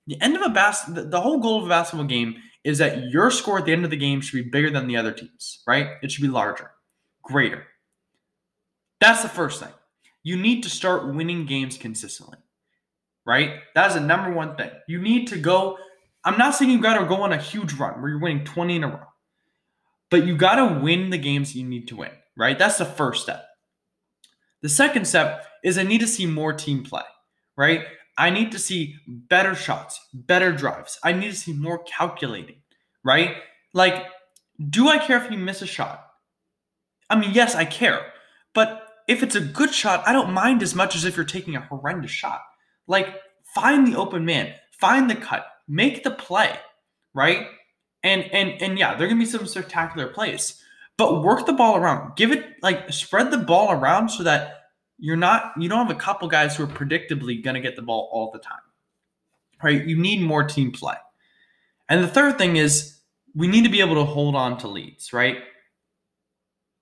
The 0.06 0.20
end 0.20 0.36
of 0.36 0.42
a 0.42 0.48
bas- 0.48 0.82
the, 0.82 1.02
the 1.04 1.20
whole 1.20 1.38
goal 1.38 1.60
of 1.60 1.66
a 1.66 1.68
basketball 1.68 2.06
game 2.06 2.36
is 2.64 2.78
that 2.78 3.10
your 3.10 3.30
score 3.30 3.58
at 3.58 3.64
the 3.64 3.72
end 3.72 3.84
of 3.84 3.90
the 3.90 3.96
game 3.96 4.20
should 4.20 4.42
be 4.42 4.50
bigger 4.50 4.70
than 4.70 4.88
the 4.88 4.96
other 4.96 5.12
teams, 5.12 5.62
right? 5.66 5.88
It 6.02 6.10
should 6.10 6.22
be 6.22 6.28
larger, 6.28 6.72
greater. 7.22 7.64
That's 9.00 9.22
the 9.22 9.28
first 9.28 9.60
thing. 9.60 9.72
You 10.24 10.36
need 10.36 10.62
to 10.64 10.70
start 10.70 11.14
winning 11.14 11.46
games 11.46 11.76
consistently, 11.76 12.38
right? 13.24 13.54
That 13.74 13.88
is 13.88 13.94
the 13.94 14.00
number 14.00 14.32
one 14.32 14.56
thing. 14.56 14.70
You 14.88 15.00
need 15.00 15.28
to 15.28 15.38
go. 15.38 15.78
I'm 16.24 16.38
not 16.38 16.54
saying 16.54 16.70
you 16.70 16.80
got 16.80 16.98
to 16.98 17.06
go 17.06 17.22
on 17.22 17.32
a 17.32 17.36
huge 17.36 17.72
run 17.74 18.00
where 18.00 18.10
you're 18.10 18.20
winning 18.20 18.44
20 18.44 18.76
in 18.76 18.84
a 18.84 18.88
row, 18.88 19.06
but 20.10 20.24
you 20.24 20.36
got 20.36 20.56
to 20.56 20.80
win 20.80 21.10
the 21.10 21.18
games 21.18 21.56
you 21.56 21.64
need 21.64 21.88
to 21.88 21.96
win, 21.96 22.12
right? 22.36 22.58
That's 22.58 22.78
the 22.78 22.84
first 22.84 23.22
step. 23.22 23.44
The 24.62 24.68
second 24.68 25.06
step 25.06 25.44
is 25.64 25.76
I 25.76 25.82
need 25.82 26.00
to 26.00 26.06
see 26.06 26.26
more 26.26 26.52
team 26.52 26.84
play, 26.84 27.02
right? 27.56 27.84
I 28.16 28.30
need 28.30 28.52
to 28.52 28.58
see 28.58 28.96
better 29.06 29.54
shots, 29.54 30.00
better 30.12 30.52
drives. 30.52 30.98
I 31.02 31.12
need 31.12 31.30
to 31.30 31.36
see 31.36 31.52
more 31.52 31.82
calculating, 31.84 32.56
right? 33.04 33.36
Like, 33.74 34.06
do 34.70 34.88
I 34.88 34.98
care 34.98 35.22
if 35.22 35.30
you 35.30 35.38
miss 35.38 35.62
a 35.62 35.66
shot? 35.66 36.06
I 37.10 37.16
mean, 37.16 37.32
yes, 37.32 37.54
I 37.54 37.64
care. 37.64 38.12
But 38.54 38.86
if 39.08 39.22
it's 39.22 39.34
a 39.34 39.40
good 39.40 39.74
shot, 39.74 40.06
I 40.06 40.12
don't 40.12 40.32
mind 40.32 40.62
as 40.62 40.74
much 40.74 40.94
as 40.94 41.04
if 41.04 41.16
you're 41.16 41.24
taking 41.24 41.56
a 41.56 41.60
horrendous 41.60 42.10
shot. 42.10 42.42
Like, 42.86 43.08
find 43.54 43.86
the 43.86 43.96
open 43.96 44.24
man, 44.24 44.54
find 44.78 45.10
the 45.10 45.16
cut, 45.16 45.46
make 45.66 46.04
the 46.04 46.10
play, 46.10 46.54
right? 47.14 47.46
And 48.02 48.22
and 48.32 48.60
and 48.60 48.78
yeah, 48.78 48.94
there 48.94 49.06
are 49.06 49.08
gonna 49.08 49.20
be 49.20 49.26
some 49.26 49.46
spectacular 49.46 50.08
plays, 50.08 50.61
but 51.02 51.24
work 51.24 51.46
the 51.46 51.52
ball 51.52 51.76
around. 51.76 52.14
Give 52.14 52.30
it 52.30 52.62
like 52.62 52.92
spread 52.92 53.32
the 53.32 53.38
ball 53.38 53.72
around 53.72 54.08
so 54.08 54.22
that 54.22 54.66
you're 55.00 55.16
not 55.16 55.52
you 55.58 55.68
don't 55.68 55.84
have 55.84 55.96
a 55.96 55.98
couple 55.98 56.28
guys 56.28 56.54
who 56.54 56.62
are 56.62 56.68
predictably 56.68 57.42
gonna 57.42 57.60
get 57.60 57.74
the 57.74 57.82
ball 57.82 58.08
all 58.12 58.30
the 58.30 58.38
time. 58.38 58.60
Right? 59.60 59.84
You 59.84 59.98
need 59.98 60.22
more 60.22 60.44
team 60.44 60.70
play. 60.70 60.94
And 61.88 62.04
the 62.04 62.08
third 62.08 62.38
thing 62.38 62.54
is 62.54 63.00
we 63.34 63.48
need 63.48 63.64
to 63.64 63.68
be 63.68 63.80
able 63.80 63.96
to 63.96 64.04
hold 64.04 64.36
on 64.36 64.58
to 64.58 64.68
leads, 64.68 65.12
right? 65.12 65.38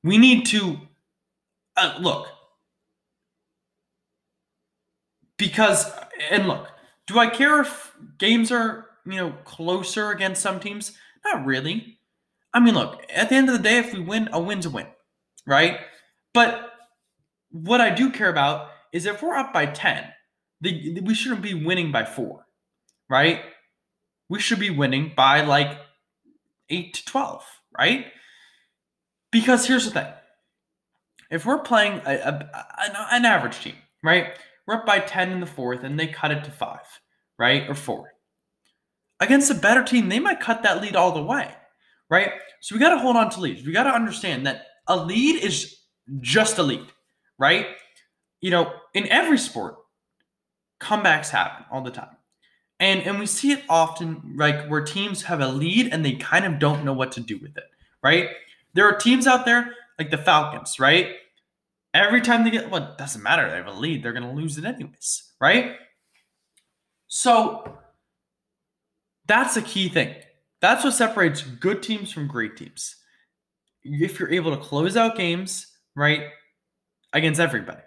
We 0.04 0.18
need 0.18 0.44
to 0.46 0.76
uh, 1.78 1.96
look 1.98 2.28
because 5.38 5.90
and 6.30 6.46
look, 6.46 6.68
do 7.06 7.18
I 7.18 7.28
care 7.28 7.62
if 7.62 7.94
games 8.18 8.52
are 8.52 8.86
you 9.06 9.16
know 9.16 9.32
closer 9.44 10.10
against 10.10 10.42
some 10.42 10.60
teams? 10.60 10.92
Not 11.24 11.46
really. 11.46 11.99
I 12.52 12.60
mean, 12.60 12.74
look, 12.74 13.04
at 13.08 13.28
the 13.28 13.36
end 13.36 13.48
of 13.48 13.56
the 13.56 13.62
day, 13.62 13.78
if 13.78 13.92
we 13.92 14.00
win, 14.00 14.28
a 14.32 14.40
win's 14.40 14.66
a 14.66 14.70
win, 14.70 14.86
right? 15.46 15.78
But 16.34 16.70
what 17.50 17.80
I 17.80 17.90
do 17.90 18.10
care 18.10 18.28
about 18.28 18.68
is 18.92 19.06
if 19.06 19.22
we're 19.22 19.36
up 19.36 19.52
by 19.52 19.66
10, 19.66 20.04
the, 20.60 21.00
we 21.00 21.14
shouldn't 21.14 21.42
be 21.42 21.54
winning 21.54 21.92
by 21.92 22.04
four, 22.04 22.46
right? 23.08 23.40
We 24.28 24.40
should 24.40 24.60
be 24.60 24.70
winning 24.70 25.12
by 25.16 25.42
like 25.42 25.78
8 26.68 26.94
to 26.94 27.04
12, 27.04 27.44
right? 27.76 28.06
Because 29.30 29.66
here's 29.66 29.84
the 29.84 29.90
thing 29.92 30.12
if 31.30 31.46
we're 31.46 31.58
playing 31.58 32.00
a, 32.04 32.12
a, 32.12 32.50
an 33.12 33.24
average 33.24 33.60
team, 33.60 33.76
right? 34.02 34.36
We're 34.66 34.74
up 34.74 34.86
by 34.86 34.98
10 34.98 35.30
in 35.30 35.40
the 35.40 35.46
fourth 35.46 35.84
and 35.84 35.98
they 35.98 36.08
cut 36.08 36.32
it 36.32 36.44
to 36.44 36.50
five, 36.50 37.00
right? 37.38 37.68
Or 37.68 37.74
four. 37.74 38.12
Against 39.20 39.50
a 39.50 39.54
better 39.54 39.84
team, 39.84 40.08
they 40.08 40.18
might 40.18 40.40
cut 40.40 40.62
that 40.62 40.80
lead 40.80 40.96
all 40.96 41.12
the 41.12 41.22
way, 41.22 41.54
right? 42.10 42.32
So 42.60 42.74
we 42.74 42.80
got 42.80 42.90
to 42.90 42.98
hold 42.98 43.16
on 43.16 43.30
to 43.30 43.40
leads. 43.40 43.64
We 43.64 43.72
got 43.72 43.84
to 43.84 43.94
understand 43.94 44.46
that 44.46 44.66
a 44.86 44.96
lead 44.96 45.42
is 45.42 45.78
just 46.20 46.58
a 46.58 46.62
lead, 46.62 46.86
right? 47.38 47.66
You 48.40 48.50
know, 48.50 48.72
in 48.94 49.06
every 49.08 49.38
sport, 49.38 49.76
comebacks 50.80 51.30
happen 51.30 51.64
all 51.70 51.82
the 51.82 51.90
time. 51.90 52.16
And 52.80 53.02
and 53.02 53.18
we 53.18 53.26
see 53.26 53.52
it 53.52 53.62
often 53.68 54.34
like 54.36 54.66
where 54.66 54.80
teams 54.80 55.24
have 55.24 55.40
a 55.40 55.48
lead 55.48 55.92
and 55.92 56.04
they 56.04 56.12
kind 56.12 56.46
of 56.46 56.58
don't 56.58 56.84
know 56.84 56.94
what 56.94 57.12
to 57.12 57.20
do 57.20 57.38
with 57.38 57.56
it, 57.56 57.64
right? 58.02 58.30
There 58.72 58.86
are 58.86 58.96
teams 58.96 59.26
out 59.26 59.44
there 59.44 59.74
like 59.98 60.10
the 60.10 60.18
Falcons, 60.18 60.80
right? 60.80 61.08
Every 61.92 62.22
time 62.22 62.44
they 62.44 62.50
get, 62.50 62.70
well, 62.70 62.82
it 62.84 62.98
doesn't 62.98 63.22
matter. 63.22 63.50
They 63.50 63.56
have 63.56 63.66
a 63.66 63.72
lead. 63.72 64.02
They're 64.02 64.12
to 64.12 64.30
lose 64.30 64.56
it 64.56 64.64
anyways, 64.64 65.32
right? 65.40 65.76
So 67.08 67.78
that's 69.26 69.56
a 69.56 69.62
key 69.62 69.88
thing. 69.88 70.14
That's 70.60 70.84
what 70.84 70.94
separates 70.94 71.42
good 71.42 71.82
teams 71.82 72.12
from 72.12 72.26
great 72.26 72.56
teams. 72.56 72.96
If 73.82 74.20
you're 74.20 74.30
able 74.30 74.54
to 74.54 74.62
close 74.62 74.96
out 74.96 75.16
games, 75.16 75.66
right, 75.96 76.28
against 77.12 77.40
everybody. 77.40 77.82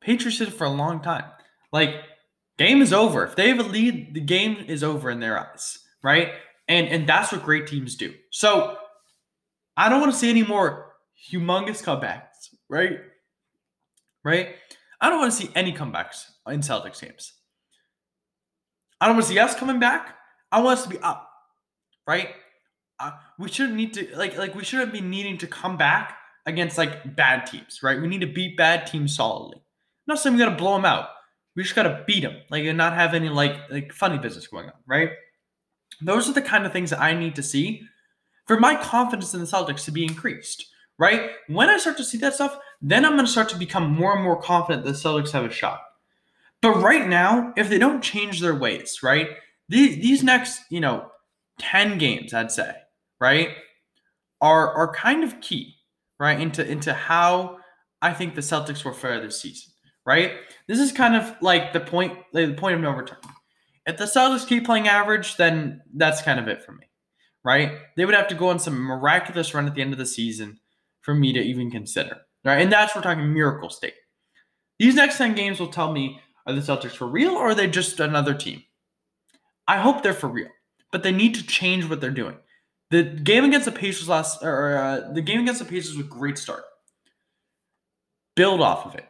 Patriots 0.00 0.38
did 0.38 0.48
it 0.48 0.54
for 0.54 0.64
a 0.64 0.70
long 0.70 1.00
time. 1.00 1.24
Like, 1.72 1.94
game 2.58 2.82
is 2.82 2.92
over. 2.92 3.24
If 3.24 3.36
they 3.36 3.48
have 3.48 3.58
a 3.58 3.62
lead, 3.62 4.14
the 4.14 4.20
game 4.20 4.64
is 4.66 4.82
over 4.82 5.10
in 5.10 5.20
their 5.20 5.38
eyes, 5.38 5.78
right? 6.02 6.32
And 6.68 6.88
and 6.88 7.08
that's 7.08 7.32
what 7.32 7.42
great 7.42 7.66
teams 7.66 7.96
do. 7.96 8.14
So 8.30 8.76
I 9.76 9.88
don't 9.88 10.00
want 10.00 10.12
to 10.12 10.18
see 10.18 10.30
any 10.30 10.42
more 10.42 10.92
humongous 11.30 11.82
comebacks, 11.82 12.54
right? 12.68 13.00
Right? 14.24 14.56
I 15.00 15.08
don't 15.08 15.18
want 15.18 15.32
to 15.32 15.38
see 15.38 15.50
any 15.54 15.72
comebacks 15.72 16.26
in 16.48 16.60
Celtics 16.60 17.00
games. 17.00 17.32
I 19.00 19.06
don't 19.06 19.16
want 19.16 19.26
to 19.26 19.32
see 19.32 19.38
us 19.38 19.54
coming 19.54 19.80
back. 19.80 20.16
I 20.52 20.60
want 20.60 20.78
us 20.78 20.84
to 20.84 20.90
be 20.90 20.98
up, 20.98 21.30
right? 22.06 22.30
Uh, 22.98 23.12
we 23.38 23.48
shouldn't 23.48 23.76
need 23.76 23.94
to 23.94 24.16
like 24.16 24.36
like 24.36 24.54
we 24.54 24.64
shouldn't 24.64 24.92
be 24.92 25.00
needing 25.00 25.38
to 25.38 25.46
come 25.46 25.76
back 25.76 26.18
against 26.46 26.76
like 26.78 27.16
bad 27.16 27.46
teams, 27.46 27.82
right? 27.82 28.00
We 28.00 28.08
need 28.08 28.20
to 28.20 28.26
beat 28.26 28.56
bad 28.56 28.86
teams 28.86 29.16
solidly. 29.16 29.56
I'm 29.56 29.62
not 30.06 30.18
saying 30.18 30.36
we 30.36 30.42
got 30.42 30.50
to 30.50 30.56
blow 30.56 30.74
them 30.74 30.84
out. 30.84 31.08
We 31.56 31.62
just 31.62 31.74
got 31.74 31.84
to 31.84 32.04
beat 32.06 32.20
them, 32.20 32.36
like 32.50 32.64
and 32.64 32.78
not 32.78 32.94
have 32.94 33.14
any 33.14 33.28
like 33.28 33.70
like 33.70 33.92
funny 33.92 34.18
business 34.18 34.46
going 34.46 34.66
on, 34.66 34.74
right? 34.86 35.10
Those 36.02 36.28
are 36.28 36.32
the 36.32 36.42
kind 36.42 36.66
of 36.66 36.72
things 36.72 36.90
that 36.90 37.00
I 37.00 37.14
need 37.14 37.36
to 37.36 37.42
see 37.42 37.82
for 38.46 38.58
my 38.58 38.74
confidence 38.74 39.34
in 39.34 39.40
the 39.40 39.46
Celtics 39.46 39.84
to 39.84 39.92
be 39.92 40.04
increased, 40.04 40.66
right? 40.98 41.30
When 41.48 41.68
I 41.68 41.78
start 41.78 41.96
to 41.98 42.04
see 42.04 42.18
that 42.18 42.34
stuff, 42.34 42.58
then 42.80 43.04
I'm 43.04 43.16
to 43.18 43.26
start 43.26 43.48
to 43.50 43.58
become 43.58 43.92
more 43.92 44.14
and 44.14 44.24
more 44.24 44.40
confident 44.40 44.84
the 44.84 44.92
Celtics 44.92 45.30
have 45.32 45.44
a 45.44 45.50
shot. 45.50 45.80
But 46.62 46.82
right 46.82 47.06
now, 47.08 47.52
if 47.56 47.68
they 47.68 47.78
don't 47.78 48.02
change 48.02 48.40
their 48.40 48.54
ways, 48.54 49.02
right? 49.02 49.28
These 49.70 50.22
next, 50.22 50.62
you 50.70 50.80
know, 50.80 51.10
10 51.58 51.98
games, 51.98 52.34
I'd 52.34 52.52
say, 52.52 52.74
right, 53.20 53.50
are 54.40 54.72
are 54.74 54.92
kind 54.92 55.24
of 55.24 55.40
key, 55.40 55.74
right, 56.18 56.40
into 56.40 56.66
into 56.66 56.92
how 56.92 57.58
I 58.02 58.12
think 58.12 58.34
the 58.34 58.40
Celtics 58.40 58.84
will 58.84 58.92
fare 58.92 59.20
this 59.20 59.40
season, 59.40 59.72
right? 60.04 60.32
This 60.68 60.78
is 60.78 60.92
kind 60.92 61.16
of 61.16 61.34
like 61.40 61.72
the 61.72 61.80
point, 61.80 62.18
like 62.32 62.48
the 62.48 62.54
point 62.54 62.74
of 62.74 62.80
no 62.80 62.90
return. 62.90 63.18
If 63.86 63.96
the 63.96 64.04
Celtics 64.04 64.46
keep 64.46 64.66
playing 64.66 64.88
average, 64.88 65.36
then 65.36 65.82
that's 65.94 66.22
kind 66.22 66.38
of 66.38 66.48
it 66.48 66.62
for 66.62 66.72
me 66.72 66.90
right? 67.44 67.72
They 67.96 68.04
would 68.04 68.14
have 68.14 68.28
to 68.28 68.34
go 68.34 68.48
on 68.48 68.58
some 68.58 68.78
miraculous 68.78 69.54
run 69.54 69.66
at 69.66 69.74
the 69.74 69.82
end 69.82 69.92
of 69.92 69.98
the 69.98 70.06
season 70.06 70.58
for 71.02 71.14
me 71.14 71.32
to 71.32 71.40
even 71.40 71.70
consider, 71.70 72.18
right? 72.44 72.60
And 72.60 72.72
that's 72.72 72.94
we're 72.94 73.02
talking 73.02 73.32
miracle 73.32 73.70
state. 73.70 73.94
These 74.78 74.94
next 74.94 75.18
10 75.18 75.34
games 75.34 75.60
will 75.60 75.68
tell 75.68 75.92
me 75.92 76.20
are 76.46 76.54
the 76.54 76.60
Celtics 76.60 76.92
for 76.92 77.06
real 77.06 77.32
or 77.32 77.50
are 77.50 77.54
they 77.54 77.68
just 77.68 78.00
another 78.00 78.34
team? 78.34 78.62
I 79.70 79.78
hope 79.78 80.02
they're 80.02 80.12
for 80.14 80.28
real, 80.28 80.48
but 80.92 81.02
they 81.02 81.12
need 81.12 81.34
to 81.36 81.46
change 81.46 81.88
what 81.88 82.00
they're 82.00 82.10
doing. 82.10 82.36
The 82.90 83.04
game 83.04 83.44
against 83.44 83.66
the 83.66 83.72
Pacers 83.72 84.08
last, 84.08 84.42
or 84.42 84.76
uh, 84.76 85.12
the 85.12 85.22
game 85.22 85.40
against 85.40 85.60
the 85.60 85.64
Pacers 85.64 85.96
was 85.96 86.06
a 86.06 86.08
great 86.08 86.38
start. 86.38 86.64
Build 88.34 88.60
off 88.60 88.86
of 88.86 88.94
it. 88.94 89.06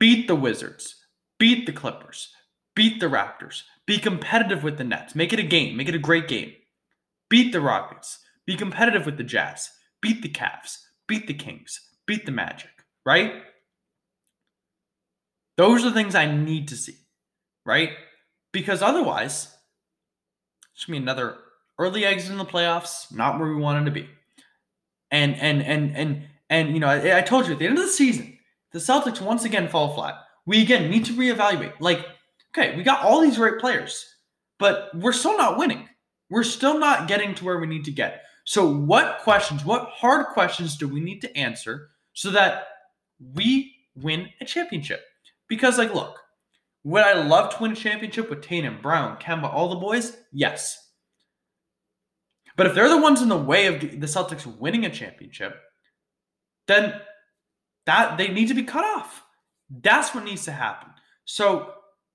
Beat 0.00 0.26
the 0.26 0.34
Wizards. 0.36 0.96
Beat 1.38 1.66
the 1.66 1.72
Clippers. 1.72 2.30
Beat 2.74 3.00
the 3.00 3.06
Raptors. 3.06 3.62
Be 3.86 3.98
competitive 3.98 4.64
with 4.64 4.78
the 4.78 4.84
Nets. 4.84 5.14
Make 5.14 5.32
it 5.32 5.38
a 5.38 5.42
game. 5.42 5.76
Make 5.76 5.88
it 5.88 5.94
a 5.94 5.98
great 5.98 6.28
game 6.28 6.52
beat 7.34 7.52
the 7.52 7.60
Rockets, 7.60 8.20
be 8.46 8.56
competitive 8.56 9.06
with 9.06 9.16
the 9.16 9.24
Jazz, 9.24 9.70
beat 10.00 10.22
the 10.22 10.28
Cavs, 10.28 10.78
beat 11.08 11.26
the 11.26 11.34
Kings, 11.34 11.80
beat 12.06 12.26
the 12.26 12.32
Magic, 12.32 12.70
right? 13.04 13.32
Those 15.56 15.84
are 15.84 15.88
the 15.90 15.94
things 15.94 16.14
I 16.14 16.32
need 16.32 16.68
to 16.68 16.76
see, 16.76 16.96
right? 17.64 17.90
Because 18.52 18.82
otherwise, 18.82 19.53
it's 20.74 20.84
gonna 20.84 20.98
be 20.98 21.02
another 21.02 21.36
early 21.78 22.04
exit 22.04 22.32
in 22.32 22.38
the 22.38 22.44
playoffs, 22.44 23.12
not 23.12 23.38
where 23.38 23.48
we 23.48 23.60
wanted 23.60 23.84
to 23.86 23.90
be. 23.90 24.08
And 25.10 25.36
and 25.36 25.62
and 25.62 25.96
and 25.96 26.26
and 26.50 26.74
you 26.74 26.80
know, 26.80 26.88
I, 26.88 27.18
I 27.18 27.22
told 27.22 27.46
you 27.46 27.52
at 27.52 27.58
the 27.58 27.66
end 27.66 27.78
of 27.78 27.84
the 27.84 27.90
season, 27.90 28.38
the 28.72 28.78
Celtics 28.78 29.20
once 29.20 29.44
again 29.44 29.68
fall 29.68 29.94
flat. 29.94 30.16
We 30.46 30.62
again 30.62 30.90
need 30.90 31.04
to 31.06 31.12
reevaluate. 31.12 31.74
Like, 31.80 32.04
okay, 32.56 32.76
we 32.76 32.82
got 32.82 33.02
all 33.02 33.20
these 33.20 33.36
great 33.36 33.58
players, 33.58 34.06
but 34.58 34.90
we're 34.94 35.12
still 35.12 35.36
not 35.36 35.58
winning. 35.58 35.88
We're 36.30 36.44
still 36.44 36.78
not 36.78 37.08
getting 37.08 37.34
to 37.36 37.44
where 37.44 37.58
we 37.58 37.66
need 37.66 37.84
to 37.84 37.92
get. 37.92 38.22
So, 38.44 38.68
what 38.68 39.20
questions, 39.20 39.64
what 39.64 39.88
hard 39.88 40.26
questions 40.26 40.76
do 40.76 40.86
we 40.88 41.00
need 41.00 41.20
to 41.20 41.36
answer 41.36 41.90
so 42.12 42.30
that 42.30 42.66
we 43.34 43.74
win 43.94 44.28
a 44.40 44.44
championship? 44.44 45.02
Because, 45.48 45.78
like, 45.78 45.94
look, 45.94 46.18
would 46.84 47.02
I 47.02 47.14
love 47.14 47.54
to 47.54 47.62
win 47.62 47.72
a 47.72 47.76
championship 47.76 48.28
with 48.28 48.42
Tatum, 48.42 48.78
Brown, 48.80 49.16
Kemba, 49.16 49.52
all 49.52 49.70
the 49.70 49.76
boys? 49.76 50.16
Yes. 50.32 50.78
But 52.56 52.66
if 52.66 52.74
they're 52.74 52.88
the 52.88 53.00
ones 53.00 53.22
in 53.22 53.28
the 53.28 53.36
way 53.36 53.66
of 53.66 53.80
the 53.80 54.06
Celtics 54.06 54.46
winning 54.46 54.84
a 54.84 54.90
championship, 54.90 55.56
then 56.68 57.00
that 57.86 58.16
they 58.18 58.28
need 58.28 58.48
to 58.48 58.54
be 58.54 58.62
cut 58.62 58.84
off. 58.84 59.22
That's 59.70 60.14
what 60.14 60.24
needs 60.24 60.44
to 60.44 60.52
happen. 60.52 60.90
So 61.24 61.72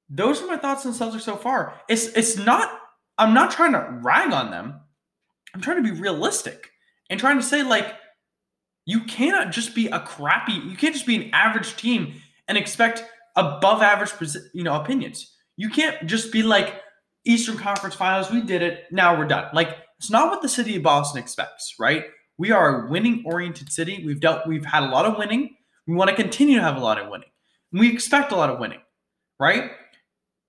those 0.07 0.41
are 0.41 0.47
my 0.47 0.57
thoughts 0.57 0.85
on 0.85 0.93
Celtics 0.93 1.21
so 1.21 1.35
far. 1.35 1.73
It's 1.89 2.05
it's 2.15 2.37
not. 2.37 2.79
I'm 3.17 3.33
not 3.33 3.51
trying 3.51 3.73
to 3.73 3.99
rag 4.01 4.31
on 4.31 4.49
them. 4.49 4.79
I'm 5.53 5.61
trying 5.61 5.83
to 5.83 5.93
be 5.93 5.99
realistic 5.99 6.69
and 7.09 7.19
trying 7.19 7.37
to 7.37 7.43
say 7.43 7.63
like 7.63 7.93
you 8.85 9.01
cannot 9.01 9.51
just 9.51 9.75
be 9.75 9.87
a 9.87 9.99
crappy. 9.99 10.53
You 10.53 10.77
can't 10.77 10.93
just 10.93 11.05
be 11.05 11.15
an 11.15 11.31
average 11.33 11.75
team 11.75 12.21
and 12.47 12.57
expect 12.57 13.03
above 13.39 13.81
average, 13.81 14.11
you 14.53 14.63
know, 14.63 14.79
opinions. 14.79 15.35
You 15.57 15.69
can't 15.69 16.05
just 16.05 16.31
be 16.31 16.43
like 16.43 16.81
Eastern 17.25 17.57
Conference 17.57 17.95
Finals. 17.95 18.31
We 18.31 18.41
did 18.41 18.61
it. 18.61 18.85
Now 18.91 19.17
we're 19.17 19.27
done. 19.27 19.49
Like 19.53 19.77
it's 19.97 20.09
not 20.09 20.29
what 20.29 20.41
the 20.41 20.49
city 20.49 20.75
of 20.77 20.83
Boston 20.83 21.21
expects, 21.21 21.75
right? 21.79 22.05
We 22.37 22.51
are 22.51 22.85
a 22.85 22.89
winning 22.89 23.23
oriented 23.25 23.71
city. 23.71 24.03
We've 24.05 24.19
dealt. 24.19 24.47
We've 24.47 24.65
had 24.65 24.83
a 24.83 24.91
lot 24.91 25.05
of 25.05 25.17
winning. 25.17 25.55
We 25.87 25.95
want 25.95 26.09
to 26.09 26.15
continue 26.15 26.55
to 26.55 26.63
have 26.63 26.77
a 26.77 26.81
lot 26.81 26.99
of 26.99 27.09
winning. 27.09 27.29
We 27.71 27.91
expect 27.91 28.31
a 28.31 28.35
lot 28.35 28.49
of 28.49 28.59
winning, 28.59 28.79
right? 29.39 29.71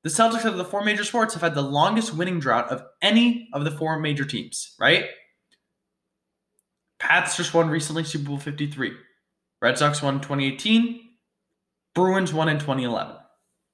The 0.02 0.10
Celtics 0.10 0.44
of 0.44 0.56
the 0.56 0.64
four 0.64 0.84
major 0.84 1.04
sports 1.04 1.34
have 1.34 1.42
had 1.42 1.54
the 1.54 1.62
longest 1.62 2.14
winning 2.14 2.40
drought 2.40 2.70
of 2.70 2.82
any 3.02 3.48
of 3.52 3.64
the 3.64 3.70
four 3.70 3.98
major 3.98 4.24
teams, 4.24 4.74
right? 4.80 5.06
Pats 6.98 7.36
just 7.36 7.52
won 7.52 7.68
recently 7.68 8.04
Super 8.04 8.28
Bowl 8.28 8.38
53. 8.38 8.92
Red 9.60 9.78
Sox 9.78 10.00
won 10.00 10.20
2018. 10.20 11.00
Bruins 11.94 12.32
won 12.32 12.48
in 12.48 12.58
2011, 12.58 13.16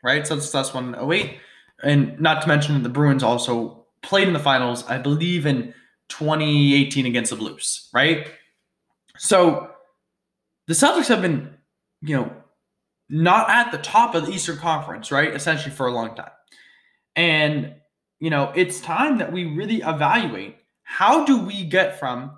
right? 0.03 0.27
So 0.27 0.37
that's 0.37 0.75
one 0.75 0.95
08. 0.95 1.39
And 1.83 2.19
not 2.21 2.43
to 2.43 2.49
mention 2.49 2.83
the 2.83 2.89
Bruins 2.89 3.23
also 3.23 3.87
played 4.03 4.29
in 4.29 4.35
the 4.35 4.41
finals, 4.41 4.85
I 4.89 4.99
believe, 4.99 5.47
in 5.47 5.75
2018 6.09 7.07
against 7.07 7.31
the 7.31 7.37
Blues, 7.37 7.89
right? 7.93 8.29
So 9.19 9.71
the 10.67 10.75
Celtics 10.75 11.09
have 11.09 11.23
been, 11.23 11.55
you 12.01 12.17
know, 12.17 12.33
not 13.09 13.51
at 13.51 13.71
the 13.71 13.79
top 13.79 14.15
of 14.15 14.27
the 14.27 14.33
Eastern 14.33 14.57
Conference, 14.57 15.13
right? 15.13 15.33
Essentially 15.33 15.75
for 15.75 15.87
a 15.87 15.93
long 15.93 16.15
time. 16.15 16.31
And, 17.15 17.75
you 18.19 18.31
know, 18.31 18.53
it's 18.55 18.81
time 18.81 19.19
that 19.19 19.33
we 19.33 19.45
really 19.45 19.83
evaluate 19.83 20.57
how 20.83 21.25
do 21.25 21.39
we 21.39 21.65
get 21.65 21.99
from 21.99 22.31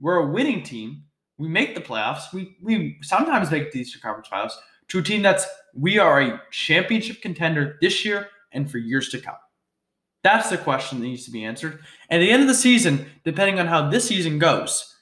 we're 0.00 0.16
a 0.16 0.26
winning 0.26 0.64
team, 0.64 1.04
we 1.38 1.48
make 1.48 1.74
the 1.74 1.80
playoffs, 1.80 2.32
we 2.32 2.56
we 2.60 2.98
sometimes 3.02 3.50
make 3.50 3.70
the 3.70 3.80
Eastern 3.80 4.00
Conference 4.00 4.28
finals, 4.28 4.58
to 4.88 4.98
a 4.98 5.02
team 5.02 5.22
that's 5.22 5.46
we 5.74 5.98
are 5.98 6.20
a 6.20 6.42
championship 6.50 7.22
contender 7.22 7.78
this 7.80 8.04
year 8.04 8.28
and 8.52 8.70
for 8.70 8.78
years 8.78 9.08
to 9.10 9.20
come. 9.20 9.36
That's 10.22 10.50
the 10.50 10.58
question 10.58 11.00
that 11.00 11.06
needs 11.06 11.24
to 11.24 11.30
be 11.30 11.44
answered. 11.44 11.80
At 12.10 12.18
the 12.18 12.30
end 12.30 12.42
of 12.42 12.48
the 12.48 12.54
season, 12.54 13.06
depending 13.24 13.58
on 13.58 13.66
how 13.66 13.88
this 13.88 14.06
season 14.06 14.38
goes, 14.38 14.94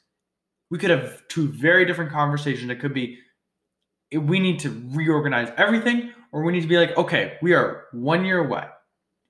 we 0.70 0.78
could 0.78 0.90
have 0.90 1.26
two 1.28 1.48
very 1.48 1.84
different 1.84 2.12
conversations. 2.12 2.70
It 2.70 2.80
could 2.80 2.94
be 2.94 3.18
we 4.12 4.40
need 4.40 4.58
to 4.60 4.90
reorganize 4.92 5.52
everything, 5.56 6.12
or 6.32 6.42
we 6.42 6.52
need 6.52 6.62
to 6.62 6.68
be 6.68 6.78
like, 6.78 6.96
okay, 6.96 7.36
we 7.42 7.54
are 7.54 7.84
one 7.92 8.24
year 8.24 8.44
away. 8.44 8.64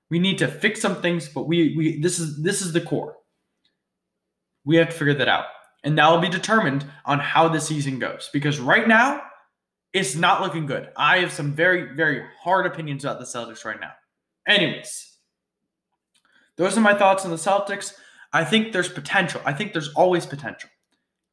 We 0.09 0.19
need 0.19 0.39
to 0.39 0.47
fix 0.47 0.81
some 0.81 1.01
things, 1.01 1.29
but 1.29 1.47
we 1.47 1.75
we 1.75 1.99
this 1.99 2.19
is 2.19 2.41
this 2.41 2.61
is 2.61 2.73
the 2.73 2.81
core. 2.81 3.15
We 4.65 4.77
have 4.77 4.89
to 4.89 4.95
figure 4.95 5.13
that 5.15 5.27
out. 5.27 5.45
And 5.83 5.97
that 5.97 6.09
will 6.09 6.19
be 6.19 6.29
determined 6.29 6.85
on 7.05 7.19
how 7.19 7.47
the 7.47 7.59
season 7.59 7.97
goes. 7.97 8.29
Because 8.31 8.59
right 8.59 8.87
now, 8.87 9.21
it's 9.93 10.15
not 10.15 10.41
looking 10.41 10.65
good. 10.65 10.89
I 10.95 11.19
have 11.19 11.31
some 11.31 11.53
very, 11.53 11.95
very 11.95 12.23
hard 12.41 12.65
opinions 12.65 13.03
about 13.03 13.19
the 13.19 13.25
Celtics 13.25 13.65
right 13.65 13.79
now. 13.79 13.91
Anyways, 14.47 15.17
those 16.57 16.77
are 16.77 16.81
my 16.81 16.93
thoughts 16.93 17.25
on 17.25 17.31
the 17.31 17.37
Celtics. 17.37 17.93
I 18.33 18.45
think 18.45 18.71
there's 18.71 18.89
potential. 18.89 19.41
I 19.45 19.53
think 19.53 19.73
there's 19.73 19.93
always 19.93 20.25
potential. 20.25 20.69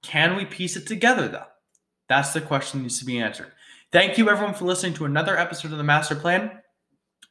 Can 0.03 0.37
we 0.37 0.45
piece 0.45 0.77
it 0.77 0.87
together, 0.87 1.29
though? 1.29 1.47
That's 2.09 2.33
the 2.33 2.41
question 2.41 2.81
that 2.81 2.85
needs 2.85 2.99
to 2.99 3.05
be 3.05 3.19
answered. 3.19 3.53
Thank 3.93 4.19
you, 4.19 4.29
everyone, 4.29 4.55
for 4.55 4.65
listening 4.65 4.95
to 4.95 5.05
another 5.05 5.39
episode 5.39 5.73
of 5.73 5.79
the 5.79 5.85
Master 5.85 6.15
Plan. 6.15 6.51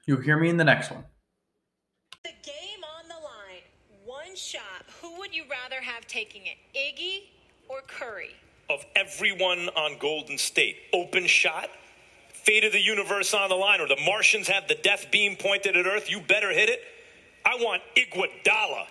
You'll 0.05 0.21
hear 0.21 0.37
me 0.37 0.49
in 0.49 0.57
the 0.57 0.63
next 0.63 0.91
one. 0.91 1.03
The 2.23 2.29
game 2.43 2.83
on 2.97 3.07
the 3.07 3.15
line. 3.15 3.63
One 4.05 4.35
shot. 4.35 4.85
Who 5.01 5.17
would 5.19 5.35
you 5.35 5.43
rather 5.49 5.81
have 5.81 6.07
taking 6.07 6.43
it, 6.45 6.57
Iggy 6.75 7.29
or 7.67 7.81
Curry? 7.87 8.35
Of 8.69 8.85
everyone 8.95 9.69
on 9.77 9.97
Golden 9.97 10.37
State, 10.37 10.75
open 10.93 11.25
shot, 11.25 11.69
fate 12.33 12.65
of 12.65 12.73
the 12.73 12.81
universe 12.81 13.33
on 13.33 13.47
the 13.47 13.55
line, 13.55 13.79
or 13.79 13.87
the 13.87 13.99
Martians 14.05 14.49
have 14.49 14.67
the 14.67 14.75
death 14.75 15.07
beam 15.09 15.37
pointed 15.37 15.77
at 15.77 15.85
Earth, 15.85 16.09
you 16.09 16.19
better 16.19 16.51
hit 16.51 16.67
it. 16.69 16.81
I 17.45 17.55
want 17.55 17.81
Iguodala 17.95 18.87